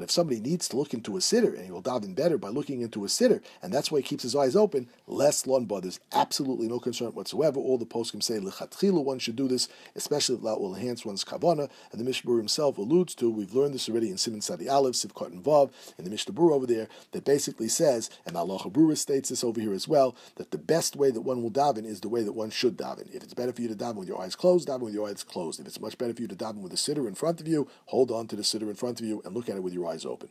if 0.03 0.11
somebody 0.11 0.41
needs 0.41 0.67
to 0.67 0.75
look 0.75 0.93
into 0.93 1.15
a 1.15 1.21
siddur, 1.21 1.55
and 1.55 1.63
he 1.63 1.71
will 1.71 1.81
daven 1.81 2.13
better 2.13 2.37
by 2.37 2.49
looking 2.49 2.81
into 2.81 3.05
a 3.05 3.07
siddur, 3.07 3.41
and 3.61 3.73
that's 3.73 3.89
why 3.89 3.99
he 3.99 4.03
keeps 4.03 4.23
his 4.23 4.35
eyes 4.35 4.53
open, 4.53 4.89
less 5.07 5.43
lunba. 5.43 5.81
There's 5.81 6.01
absolutely 6.11 6.67
no 6.67 6.77
concern 6.77 7.11
whatsoever. 7.11 7.57
All 7.57 7.77
the 7.77 7.85
poskim 7.85 8.21
say 8.21 8.37
lechatchilu 8.37 9.01
one 9.01 9.19
should 9.19 9.37
do 9.37 9.47
this, 9.47 9.69
especially 9.95 10.35
if 10.35 10.41
that 10.41 10.59
will 10.59 10.75
enhance 10.75 11.05
one's 11.05 11.23
kavana. 11.23 11.69
And 11.93 12.01
the 12.01 12.03
Mishnah 12.03 12.35
himself 12.35 12.77
alludes 12.77 13.15
to, 13.15 13.31
we've 13.31 13.53
learned 13.53 13.75
this 13.75 13.87
already 13.87 14.09
in 14.09 14.17
Simon 14.17 14.41
Sadi 14.41 14.67
Aleph, 14.67 14.95
Sivkot 14.95 15.27
and 15.27 15.41
Vav, 15.41 15.71
and 15.97 16.05
the 16.05 16.11
Mishnah 16.11 16.37
over 16.37 16.67
there, 16.67 16.89
that 17.13 17.23
basically 17.23 17.69
says, 17.69 18.09
and 18.25 18.35
Halacha 18.35 18.73
Berurah 18.73 18.97
states 18.97 19.29
this 19.29 19.41
over 19.41 19.61
here 19.61 19.73
as 19.73 19.87
well, 19.87 20.17
that 20.35 20.51
the 20.51 20.57
best 20.57 20.97
way 20.97 21.11
that 21.11 21.21
one 21.21 21.41
will 21.41 21.49
daven 21.49 21.85
is 21.85 22.01
the 22.01 22.09
way 22.09 22.23
that 22.23 22.33
one 22.33 22.49
should 22.49 22.75
daven. 22.75 23.09
If 23.15 23.23
it's 23.23 23.33
better 23.33 23.53
for 23.53 23.61
you 23.61 23.69
to 23.69 23.75
daven 23.75 24.00
with 24.01 24.09
your 24.09 24.21
eyes 24.21 24.35
closed, 24.35 24.67
daven 24.67 24.81
with 24.81 24.93
your 24.93 25.07
eyes 25.07 25.23
closed. 25.23 25.61
If 25.61 25.67
it's 25.67 25.79
much 25.79 25.97
better 25.97 26.13
for 26.13 26.21
you 26.21 26.27
to 26.27 26.35
daven 26.35 26.61
with 26.61 26.73
a 26.73 26.75
siddur 26.75 27.07
in 27.07 27.15
front 27.15 27.39
of 27.39 27.47
you, 27.47 27.69
hold 27.85 28.11
on 28.11 28.27
to 28.27 28.35
the 28.35 28.41
siddur 28.41 28.69
in 28.69 28.75
front 28.75 28.99
of 28.99 29.05
you 29.05 29.21
and 29.23 29.33
look 29.33 29.47
at 29.47 29.55
it 29.55 29.63
with 29.63 29.73
your 29.73 29.87
eyes 29.87 30.05
open. 30.05 30.27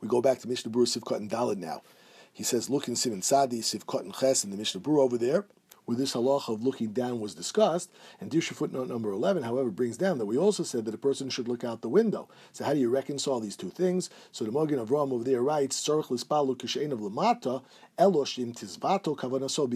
We 0.00 0.08
go 0.08 0.22
back 0.22 0.38
to 0.38 0.48
Mishnah 0.48 0.72
Berurah 0.72 0.98
Sivkot 0.98 1.16
and 1.16 1.30
Dalid 1.30 1.58
now. 1.58 1.82
He 2.32 2.44
says, 2.44 2.70
look 2.70 2.88
in 2.88 2.96
Simon 2.96 3.20
Sadi, 3.20 3.60
Sivkot 3.60 4.00
and 4.00 4.14
Ches 4.14 4.44
in 4.44 4.50
the 4.50 4.56
Mishnah 4.56 4.80
Berurah 4.80 5.00
over 5.00 5.18
there 5.18 5.44
where 5.88 5.96
this 5.96 6.12
halacha 6.12 6.52
of 6.52 6.62
looking 6.62 6.92
down 6.92 7.18
was 7.18 7.34
discussed. 7.34 7.90
And 8.20 8.30
Dirshu 8.30 8.52
footnote 8.52 8.88
number 8.88 9.10
11, 9.10 9.42
however, 9.42 9.70
brings 9.70 9.96
down 9.96 10.18
that 10.18 10.26
we 10.26 10.36
also 10.36 10.62
said 10.62 10.84
that 10.84 10.92
a 10.92 10.98
person 10.98 11.30
should 11.30 11.48
look 11.48 11.64
out 11.64 11.80
the 11.80 11.88
window. 11.88 12.28
So 12.52 12.64
how 12.64 12.74
do 12.74 12.78
you 12.78 12.90
reconcile 12.90 13.40
these 13.40 13.56
two 13.56 13.70
things? 13.70 14.10
So 14.30 14.44
the 14.44 14.52
Magen 14.52 14.84
Avraham 14.84 15.14
over 15.14 15.24
there 15.24 15.40
writes, 15.40 15.82
kishein 15.82 16.92
of 16.92 16.98
lamata, 16.98 17.62
eloshim 17.98 18.54
tizvato 18.54 19.16
kavanaso 19.16 19.64
of 19.64 19.70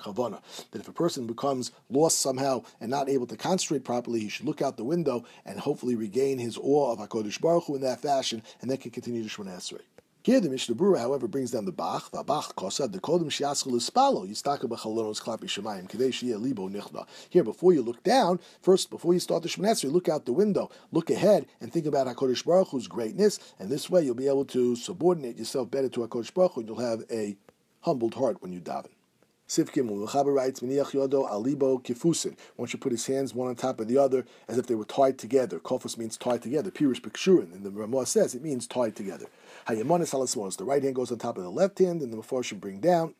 kavana. 0.00 0.40
That 0.70 0.80
if 0.80 0.88
a 0.88 0.92
person 0.92 1.26
becomes 1.26 1.70
lost 1.90 2.20
somehow 2.20 2.62
and 2.80 2.90
not 2.90 3.10
able 3.10 3.26
to 3.26 3.36
concentrate 3.36 3.84
properly, 3.84 4.20
he 4.20 4.30
should 4.30 4.46
look 4.46 4.62
out 4.62 4.78
the 4.78 4.84
window 4.84 5.26
and 5.44 5.60
hopefully 5.60 5.96
regain 5.96 6.38
his 6.38 6.56
awe 6.56 6.92
of 6.92 6.98
HaKadosh 6.98 7.42
Baruch 7.42 7.64
Hu 7.64 7.74
in 7.74 7.82
that 7.82 8.00
fashion, 8.00 8.42
and 8.62 8.70
then 8.70 8.78
can 8.78 8.90
continue 8.90 9.22
to 9.22 9.28
Shemon. 9.28 9.95
Here 10.26 10.40
the 10.40 10.50
Mishnah 10.50 10.74
Berurah, 10.74 10.98
however, 10.98 11.28
brings 11.28 11.52
down 11.52 11.66
the 11.66 11.70
Bach, 11.70 12.10
the 12.10 12.24
Bach 12.24 12.56
Kosad, 12.56 12.90
the 12.90 12.98
Kodim 12.98 13.26
Shiaskal 13.26 13.74
Ispalo, 13.74 14.28
Yistaka 14.28 14.68
Klapi 14.68 15.44
Shemayim, 15.44 16.42
Libo 16.42 16.68
Nichna. 16.68 17.06
Here, 17.30 17.44
before 17.44 17.72
you 17.72 17.80
look 17.80 18.02
down, 18.02 18.40
first, 18.60 18.90
before 18.90 19.14
you 19.14 19.20
start 19.20 19.44
the 19.44 19.48
Shemoneh 19.48 19.92
look 19.92 20.08
out 20.08 20.26
the 20.26 20.32
window, 20.32 20.68
look 20.90 21.10
ahead, 21.10 21.46
and 21.60 21.72
think 21.72 21.86
about 21.86 22.08
HaKadosh 22.08 22.44
Baruch 22.44 22.70
Hu's 22.70 22.88
greatness, 22.88 23.38
and 23.60 23.70
this 23.70 23.88
way 23.88 24.02
you'll 24.02 24.16
be 24.16 24.26
able 24.26 24.44
to 24.46 24.74
subordinate 24.74 25.38
yourself 25.38 25.70
better 25.70 25.88
to 25.90 26.00
HaKadosh 26.00 26.34
Baruch 26.34 26.54
Hu, 26.54 26.60
and 26.62 26.68
you'll 26.70 26.80
have 26.80 27.04
a 27.08 27.36
humbled 27.82 28.14
heart 28.14 28.42
when 28.42 28.50
you 28.50 28.60
daven. 28.60 28.95
Sivkim 29.48 29.88
Ulchaber 29.88 30.34
writes, 30.34 30.58
Yodo 30.60 31.30
Alibo 31.30 31.80
Kifusin. 31.82 32.36
One 32.56 32.66
should 32.66 32.80
put 32.80 32.90
his 32.90 33.06
hands 33.06 33.32
one 33.32 33.48
on 33.48 33.54
top 33.54 33.78
of 33.78 33.86
the 33.86 33.96
other 33.96 34.26
as 34.48 34.58
if 34.58 34.66
they 34.66 34.74
were 34.74 34.84
tied 34.84 35.18
together. 35.18 35.60
Kofus 35.60 35.96
means 35.96 36.16
tied 36.16 36.42
together. 36.42 36.72
Pirish 36.72 37.00
Bikshurin. 37.00 37.52
And 37.54 37.62
the 37.64 37.70
Ramah 37.70 38.06
says 38.06 38.34
it 38.34 38.42
means 38.42 38.66
tied 38.66 38.96
together. 38.96 39.26
Halasmonis. 39.68 40.56
The 40.56 40.64
right 40.64 40.82
hand 40.82 40.96
goes 40.96 41.12
on 41.12 41.18
top 41.18 41.38
of 41.38 41.44
the 41.44 41.50
left 41.50 41.78
hand, 41.78 42.02
and 42.02 42.12
the 42.12 42.42
should 42.42 42.60
bring 42.60 42.80
down. 42.80 43.14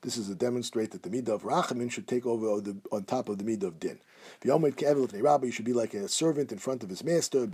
This 0.00 0.16
is 0.16 0.28
to 0.28 0.34
demonstrate 0.34 0.92
that 0.92 1.02
the 1.02 1.10
midah 1.10 1.34
of 1.34 1.42
Rachamin 1.42 1.90
should 1.90 2.06
take 2.08 2.24
over 2.24 2.46
on 2.46 3.04
top 3.04 3.28
of 3.28 3.36
the 3.36 3.44
midah 3.44 3.64
of 3.64 3.80
Din. 3.80 3.98
You 4.44 5.50
should 5.50 5.64
be 5.66 5.72
like 5.72 5.92
a 5.92 6.08
servant 6.08 6.50
in 6.50 6.58
front 6.58 6.82
of 6.82 6.88
his 6.88 7.04
master. 7.04 7.46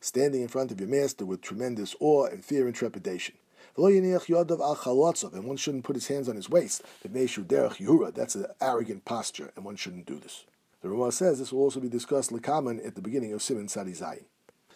Standing 0.00 0.42
in 0.42 0.48
front 0.48 0.72
of 0.72 0.80
your 0.80 0.88
master 0.88 1.24
with 1.24 1.40
tremendous 1.40 1.94
awe 2.00 2.26
and 2.26 2.44
fear 2.44 2.66
and 2.66 2.74
trepidation. 2.74 3.36
And 3.76 5.44
one 5.44 5.56
shouldn't 5.56 5.84
put 5.84 5.96
his 5.96 6.08
hands 6.08 6.28
on 6.28 6.36
his 6.36 6.50
waist. 6.50 6.82
That's 7.04 8.34
an 8.34 8.46
arrogant 8.60 9.04
posture, 9.04 9.52
and 9.56 9.64
one 9.64 9.76
shouldn't 9.76 10.06
do 10.06 10.18
this. 10.18 10.44
The 10.82 10.88
Ramah 10.88 11.12
says 11.12 11.38
this 11.38 11.52
will 11.52 11.60
also 11.60 11.80
be 11.80 11.88
discussed 11.88 12.30
lekaman 12.30 12.86
at 12.86 12.96
the 12.96 13.02
beginning 13.02 13.32
of 13.32 13.40
Simon 13.40 13.68
Sadi 13.68 13.92
Zayin. 13.92 14.24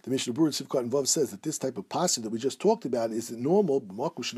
The 0.05 0.11
Mishnah 0.12 0.35
Berurah 0.35 0.62
Sivkot 0.62 0.83
and 0.83 0.93
Vav 0.93 1.09
says 1.09 1.33
that 1.33 1.43
this 1.43 1.59
type 1.59 1.76
of 1.76 1.88
posture 1.88 2.21
that 2.21 2.31
we 2.31 2.38
just 2.38 2.61
talked 2.61 2.85
about 2.85 3.11
is 3.11 3.33
normal. 3.33 3.81
This 3.81 4.33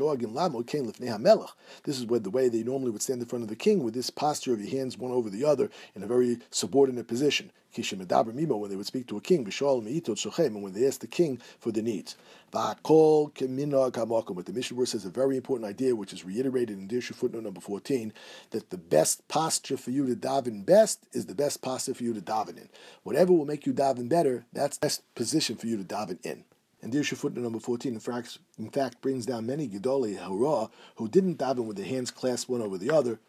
is 1.99 2.05
where 2.07 2.19
the 2.19 2.31
way 2.31 2.49
they 2.49 2.63
normally 2.63 2.89
would 2.89 3.03
stand 3.03 3.21
in 3.21 3.27
front 3.27 3.43
of 3.43 3.49
the 3.49 3.55
king 3.55 3.83
with 3.83 3.93
this 3.93 4.09
posture 4.09 4.51
of 4.51 4.59
your 4.59 4.71
hands 4.71 4.97
one 4.97 5.11
over 5.11 5.29
the 5.29 5.45
other 5.45 5.69
in 5.93 6.01
a 6.01 6.07
very 6.07 6.39
subordinate 6.49 7.07
position. 7.07 7.51
When 7.71 8.69
they 8.69 8.75
would 8.75 8.85
speak 8.85 9.07
to 9.07 9.17
a 9.17 9.21
king, 9.21 9.47
and 9.47 10.63
when 10.63 10.73
they 10.73 10.87
asked 10.87 11.01
the 11.01 11.07
king 11.07 11.39
for 11.59 11.71
the 11.71 11.81
needs. 11.81 12.15
But 12.51 12.83
the 12.83 13.47
Mishnah 13.47 14.85
says 14.87 15.05
a 15.05 15.09
very 15.09 15.37
important 15.37 15.69
idea, 15.69 15.95
which 15.95 16.11
is 16.11 16.25
reiterated 16.25 16.77
in 16.77 16.87
Dirshu 16.87 17.13
footnote 17.13 17.43
number 17.43 17.61
14, 17.61 18.11
that 18.49 18.71
the 18.71 18.77
best 18.77 19.27
posture 19.27 19.77
for 19.77 19.91
you 19.91 20.07
to 20.07 20.15
daven 20.15 20.65
best 20.65 21.05
is 21.13 21.27
the 21.27 21.35
best 21.35 21.61
posture 21.61 21.93
for 21.93 22.03
you 22.03 22.13
to 22.13 22.21
daven 22.21 22.57
in. 22.57 22.69
Whatever 23.03 23.33
will 23.33 23.45
make 23.45 23.67
you 23.67 23.73
daven 23.73 24.09
better, 24.09 24.45
that's 24.51 24.77
the 24.77 24.85
best 24.87 25.03
position 25.13 25.55
for 25.55 25.67
you 25.67 25.77
to 25.77 25.83
daven 25.83 26.17
in. 26.25 26.45
And 26.81 26.91
Dirshu 26.93 27.17
footnote 27.17 27.43
number 27.43 27.59
14, 27.59 27.93
in 27.93 27.99
fact, 27.99 28.39
in 28.57 28.69
fact 28.69 29.01
brings 29.01 29.25
down 29.25 29.45
many 29.45 29.67
Gedolei 29.67 30.17
Hara 30.17 30.69
who 30.95 31.07
didn't 31.07 31.37
daven 31.37 31.65
with 31.65 31.77
their 31.77 31.85
hands 31.85 32.09
clasped 32.09 32.49
one 32.49 32.61
over 32.61 32.77
the 32.77 32.89
other. 32.89 33.19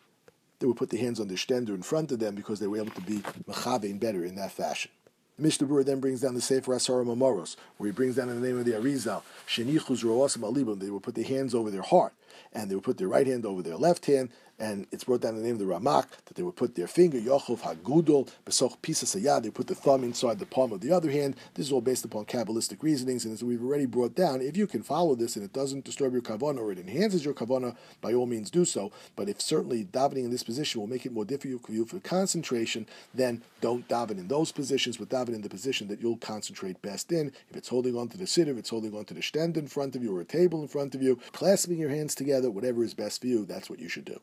They 0.60 0.66
would 0.66 0.76
put 0.76 0.90
their 0.90 1.00
hands 1.00 1.18
on 1.18 1.28
the 1.28 1.34
stender 1.34 1.70
in 1.70 1.82
front 1.82 2.12
of 2.12 2.18
them 2.20 2.34
because 2.34 2.60
they 2.60 2.66
were 2.66 2.76
able 2.76 2.90
to 2.90 3.00
be 3.00 3.18
mechavein 3.48 3.98
better 3.98 4.24
in 4.24 4.36
that 4.36 4.52
fashion. 4.52 4.90
Mishnah 5.38 5.66
Berurah 5.66 5.86
then 5.86 6.00
brings 6.00 6.20
down 6.20 6.34
the 6.34 6.42
Sefer 6.42 6.72
Asara 6.72 7.02
Mamoros, 7.02 7.56
where 7.78 7.88
he 7.88 7.92
brings 7.92 8.16
down 8.16 8.28
in 8.28 8.40
the 8.40 8.46
name 8.46 8.58
of 8.58 8.66
the 8.66 8.72
Arizal, 8.72 9.22
Shenichus 9.48 10.04
Roasim 10.04 10.42
Alibim, 10.42 10.78
they 10.78 10.90
would 10.90 11.02
put 11.02 11.14
their 11.14 11.24
hands 11.24 11.54
over 11.54 11.70
their 11.70 11.80
heart, 11.80 12.12
and 12.52 12.70
they 12.70 12.74
would 12.74 12.84
put 12.84 12.98
their 12.98 13.08
right 13.08 13.26
hand 13.26 13.46
over 13.46 13.62
their 13.62 13.76
left 13.76 14.04
hand, 14.04 14.28
and 14.60 14.86
it's 14.92 15.04
brought 15.04 15.22
down 15.22 15.34
the 15.36 15.42
name 15.42 15.54
of 15.54 15.58
the 15.58 15.64
Ramak 15.64 16.06
that 16.26 16.34
they 16.34 16.42
would 16.42 16.54
put 16.54 16.74
their 16.74 16.86
finger, 16.86 17.18
Yochov 17.18 17.60
Hagudol, 17.60 18.28
Besoch 18.44 18.80
Pisa 18.82 19.06
Sayad, 19.06 19.42
they 19.42 19.50
put 19.50 19.66
the 19.66 19.74
thumb 19.74 20.04
inside 20.04 20.38
the 20.38 20.46
palm 20.46 20.70
of 20.70 20.82
the 20.82 20.92
other 20.92 21.10
hand. 21.10 21.34
This 21.54 21.66
is 21.66 21.72
all 21.72 21.80
based 21.80 22.04
upon 22.04 22.26
Kabbalistic 22.26 22.82
reasonings, 22.82 23.24
and 23.24 23.32
as 23.32 23.42
we've 23.42 23.64
already 23.64 23.86
brought 23.86 24.14
down, 24.14 24.42
if 24.42 24.56
you 24.56 24.66
can 24.66 24.82
follow 24.82 25.14
this 25.14 25.34
and 25.34 25.44
it 25.44 25.54
doesn't 25.54 25.86
disturb 25.86 26.12
your 26.12 26.22
kavana 26.22 26.58
or 26.58 26.72
it 26.72 26.78
enhances 26.78 27.24
your 27.24 27.32
kavana, 27.32 27.74
by 28.02 28.12
all 28.12 28.26
means 28.26 28.50
do 28.50 28.66
so. 28.66 28.92
But 29.16 29.30
if 29.30 29.40
certainly 29.40 29.84
davening 29.84 30.24
in 30.24 30.30
this 30.30 30.42
position 30.42 30.80
will 30.80 30.88
make 30.88 31.06
it 31.06 31.12
more 31.12 31.24
difficult 31.24 31.66
for 31.66 31.72
you 31.72 31.86
for 31.86 31.98
concentration, 32.00 32.86
then 33.14 33.42
don't 33.62 33.88
daven 33.88 34.18
in 34.18 34.28
those 34.28 34.52
positions, 34.52 34.98
but 34.98 35.08
daven 35.08 35.34
in 35.34 35.40
the 35.40 35.48
position 35.48 35.88
that 35.88 36.02
you'll 36.02 36.18
concentrate 36.18 36.82
best 36.82 37.12
in. 37.12 37.32
If 37.48 37.56
it's 37.56 37.68
holding 37.68 37.96
on 37.96 38.08
to 38.08 38.18
the 38.18 38.24
siddur, 38.24 38.48
if 38.48 38.58
it's 38.58 38.70
holding 38.70 38.94
on 38.94 39.06
to 39.06 39.14
the 39.14 39.22
stand 39.22 39.56
in 39.56 39.68
front 39.68 39.96
of 39.96 40.02
you 40.02 40.14
or 40.14 40.20
a 40.20 40.24
table 40.24 40.60
in 40.60 40.68
front 40.68 40.94
of 40.94 41.02
you, 41.02 41.18
clasping 41.32 41.78
your 41.78 41.90
hands 41.90 42.14
together, 42.14 42.50
whatever 42.50 42.84
is 42.84 42.94
best 42.94 43.22
for 43.22 43.26
you, 43.26 43.46
that's 43.46 43.70
what 43.70 43.78
you 43.78 43.88
should 43.88 44.04
do. 44.04 44.20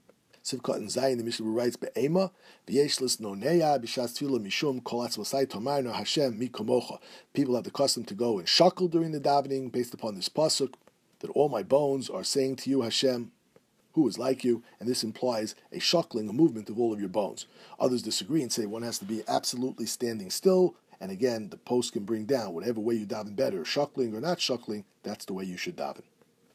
Sivkot 0.47 0.77
and 0.77 0.87
Zayin, 0.87 1.17
the 1.17 1.25
Mishnah 1.25 1.45
writes, 1.45 1.75
Be'ema, 1.75 2.31
v'yeshlis 2.65 3.19
noneya, 3.19 3.83
b'shas 3.83 4.17
tefillah 4.17 4.39
mishum, 4.39 4.81
atzvasai 4.81 5.45
tomarno 5.45 5.93
Hashem 5.93 6.39
mikomocha. 6.39 6.99
People 7.33 7.55
have 7.55 7.65
the 7.65 7.69
custom 7.69 8.05
to 8.05 8.13
go 8.13 8.39
and 8.39 8.47
shuckle 8.47 8.89
during 8.89 9.11
the 9.11 9.19
davening, 9.19 9.69
based 9.69 9.93
upon 9.93 10.15
this 10.15 10.29
pasuk, 10.29 10.75
that 11.19 11.31
all 11.31 11.49
my 11.49 11.63
bones 11.63 12.09
are 12.09 12.23
saying 12.23 12.55
to 12.55 12.69
you, 12.69 12.83
Hashem, 12.83 13.33
who 13.91 14.07
is 14.07 14.17
like 14.17 14.45
you, 14.45 14.63
and 14.79 14.87
this 14.87 15.03
implies 15.03 15.53
a 15.73 15.79
shuckling, 15.79 16.29
a 16.29 16.33
movement 16.33 16.69
of 16.69 16.79
all 16.79 16.93
of 16.93 16.99
your 17.01 17.09
bones. 17.09 17.45
Others 17.77 18.03
disagree 18.03 18.41
and 18.41 18.53
say 18.53 18.65
one 18.65 18.83
has 18.83 18.99
to 18.99 19.05
be 19.05 19.23
absolutely 19.27 19.85
standing 19.85 20.29
still, 20.29 20.75
and 21.01 21.11
again, 21.11 21.49
the 21.49 21.57
post 21.57 21.91
can 21.91 22.05
bring 22.05 22.23
down 22.23 22.53
whatever 22.53 22.79
way 22.79 22.95
you 22.95 23.05
daven 23.05 23.35
better, 23.35 23.65
shuckling 23.65 24.13
or 24.13 24.21
not 24.21 24.37
shuckling, 24.37 24.85
that's 25.03 25.25
the 25.25 25.33
way 25.33 25.43
you 25.43 25.57
should 25.57 25.75
daven. 25.75 26.03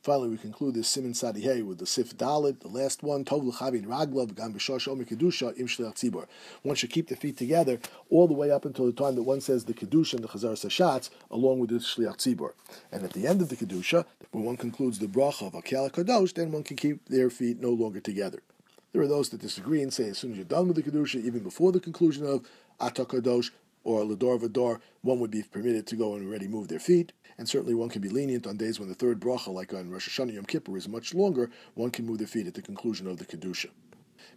Finally, 0.02 0.30
we 0.30 0.36
conclude 0.36 0.74
this 0.74 0.96
Siman 0.96 1.12
Sadihei 1.12 1.64
with 1.64 1.78
the 1.78 1.86
Sif 1.86 2.16
Dalit, 2.16 2.58
the 2.58 2.66
last 2.66 3.04
one, 3.04 3.24
Tov 3.24 3.44
L'chavin 3.44 3.86
Raglav, 3.86 4.34
Gam 4.34 4.52
B'shosh 4.52 4.88
Omer 4.88 5.04
Kedusha, 5.04 5.56
Im 5.56 5.68
Tzibor. 5.68 6.26
One 6.62 6.74
should 6.74 6.90
keep 6.90 7.06
the 7.06 7.14
feet 7.14 7.36
together 7.36 7.78
all 8.10 8.26
the 8.26 8.34
way 8.34 8.50
up 8.50 8.64
until 8.64 8.86
the 8.86 8.92
time 8.92 9.14
that 9.14 9.22
one 9.22 9.40
says 9.40 9.64
the 9.64 9.74
Kedusha 9.74 10.14
and 10.14 10.24
the 10.24 10.28
Chazar 10.28 10.54
Sashatz, 10.54 11.08
along 11.30 11.60
with 11.60 11.70
the 11.70 11.76
Shliach 11.76 12.16
Tzibor. 12.16 12.54
And 12.90 13.04
at 13.04 13.12
the 13.12 13.28
end 13.28 13.42
of 13.42 13.48
the 13.48 13.54
Kedusha, 13.54 14.04
when 14.32 14.42
one 14.42 14.56
concludes 14.56 14.98
the 14.98 15.06
bracha 15.06 15.46
of 15.46 15.52
Akel 15.52 15.92
Kadosh, 15.92 16.34
then 16.34 16.50
one 16.50 16.64
can 16.64 16.76
keep 16.76 17.08
their 17.08 17.30
feet 17.30 17.60
no 17.60 17.70
longer 17.70 18.00
together. 18.00 18.42
There 18.92 19.02
are 19.02 19.06
those 19.08 19.28
that 19.28 19.40
disagree 19.40 19.82
and 19.82 19.92
say 19.92 20.08
as 20.08 20.18
soon 20.18 20.32
as 20.32 20.36
you're 20.36 20.44
done 20.44 20.66
with 20.66 20.76
the 20.76 20.82
Kedusha, 20.82 21.24
even 21.24 21.44
before 21.44 21.70
the 21.70 21.78
conclusion 21.78 22.26
of 22.26 22.44
Atakadosh, 22.80 23.52
or 23.84 24.02
Lador 24.02 24.40
Vador, 24.40 24.80
one 25.00 25.18
would 25.20 25.30
be 25.30 25.42
permitted 25.42 25.86
to 25.88 25.96
go 25.96 26.14
and 26.14 26.26
already 26.26 26.48
move 26.48 26.68
their 26.68 26.78
feet. 26.78 27.12
And 27.38 27.48
certainly 27.48 27.74
one 27.74 27.88
can 27.88 28.02
be 28.02 28.08
lenient 28.08 28.46
on 28.46 28.56
days 28.56 28.78
when 28.78 28.88
the 28.88 28.94
third 28.94 29.20
bracha, 29.20 29.48
like 29.48 29.72
on 29.72 29.90
Rosh 29.90 30.08
Hashanah 30.08 30.34
Yom 30.34 30.44
Kippur, 30.44 30.76
is 30.76 30.88
much 30.88 31.14
longer, 31.14 31.50
one 31.74 31.90
can 31.90 32.06
move 32.06 32.18
their 32.18 32.26
feet 32.26 32.46
at 32.46 32.54
the 32.54 32.62
conclusion 32.62 33.06
of 33.06 33.18
the 33.18 33.24
Kedusha. 33.24 33.70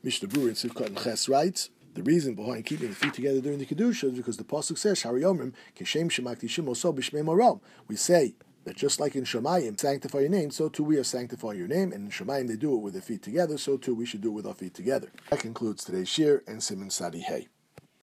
Mishnah 0.03 0.29
Berurah 0.29 0.49
in 0.49 0.53
Sivkot 0.55 0.88
and 0.88 0.97
Ches 0.97 1.29
writes, 1.29 1.69
the 1.93 2.03
reason 2.03 2.36
behind 2.36 2.65
keeping 2.65 2.89
the 2.89 2.95
feet 2.95 3.13
together 3.13 3.39
during 3.39 3.60
the 3.60 3.65
Kedusha 3.65 4.05
is 4.05 4.17
because 4.17 4.38
the 4.38 4.43
Pasuk 4.43 4.77
says, 4.77 5.03
Hariyomrim, 5.03 5.53
Keshem 5.77 6.10
Shemakti 6.10 6.49
Oso 6.63 6.93
B'Shmei 6.93 7.23
Marom. 7.23 7.62
We 7.88 7.95
say, 7.95 8.36
that 8.65 8.75
just 8.75 8.99
like 8.99 9.15
in 9.15 9.23
Shemayim, 9.23 9.79
sanctify 9.79 10.21
your 10.21 10.29
name, 10.29 10.51
so 10.51 10.69
too 10.69 10.84
we 10.84 10.97
are 10.97 11.03
sanctifying 11.03 11.60
your 11.60 11.67
name, 11.67 11.91
and 11.91 12.05
in 12.05 12.10
Shemayim 12.10 12.47
they 12.47 12.55
do 12.55 12.73
it 12.75 12.81
with 12.81 12.93
their 12.93 13.01
feet 13.01 13.21
together, 13.21 13.58
so 13.58 13.77
too 13.77 13.95
we 13.95 14.05
should 14.05 14.21
do 14.21 14.29
it 14.29 14.34
with 14.34 14.47
our 14.47 14.55
feet 14.55 14.73
together. 14.73 15.12
That 15.29 15.39
concludes 15.39 15.84
today's 15.84 16.10
shir 16.10 16.43
and 16.47 16.62
Simon 16.62 16.89
Sadi. 16.89 17.47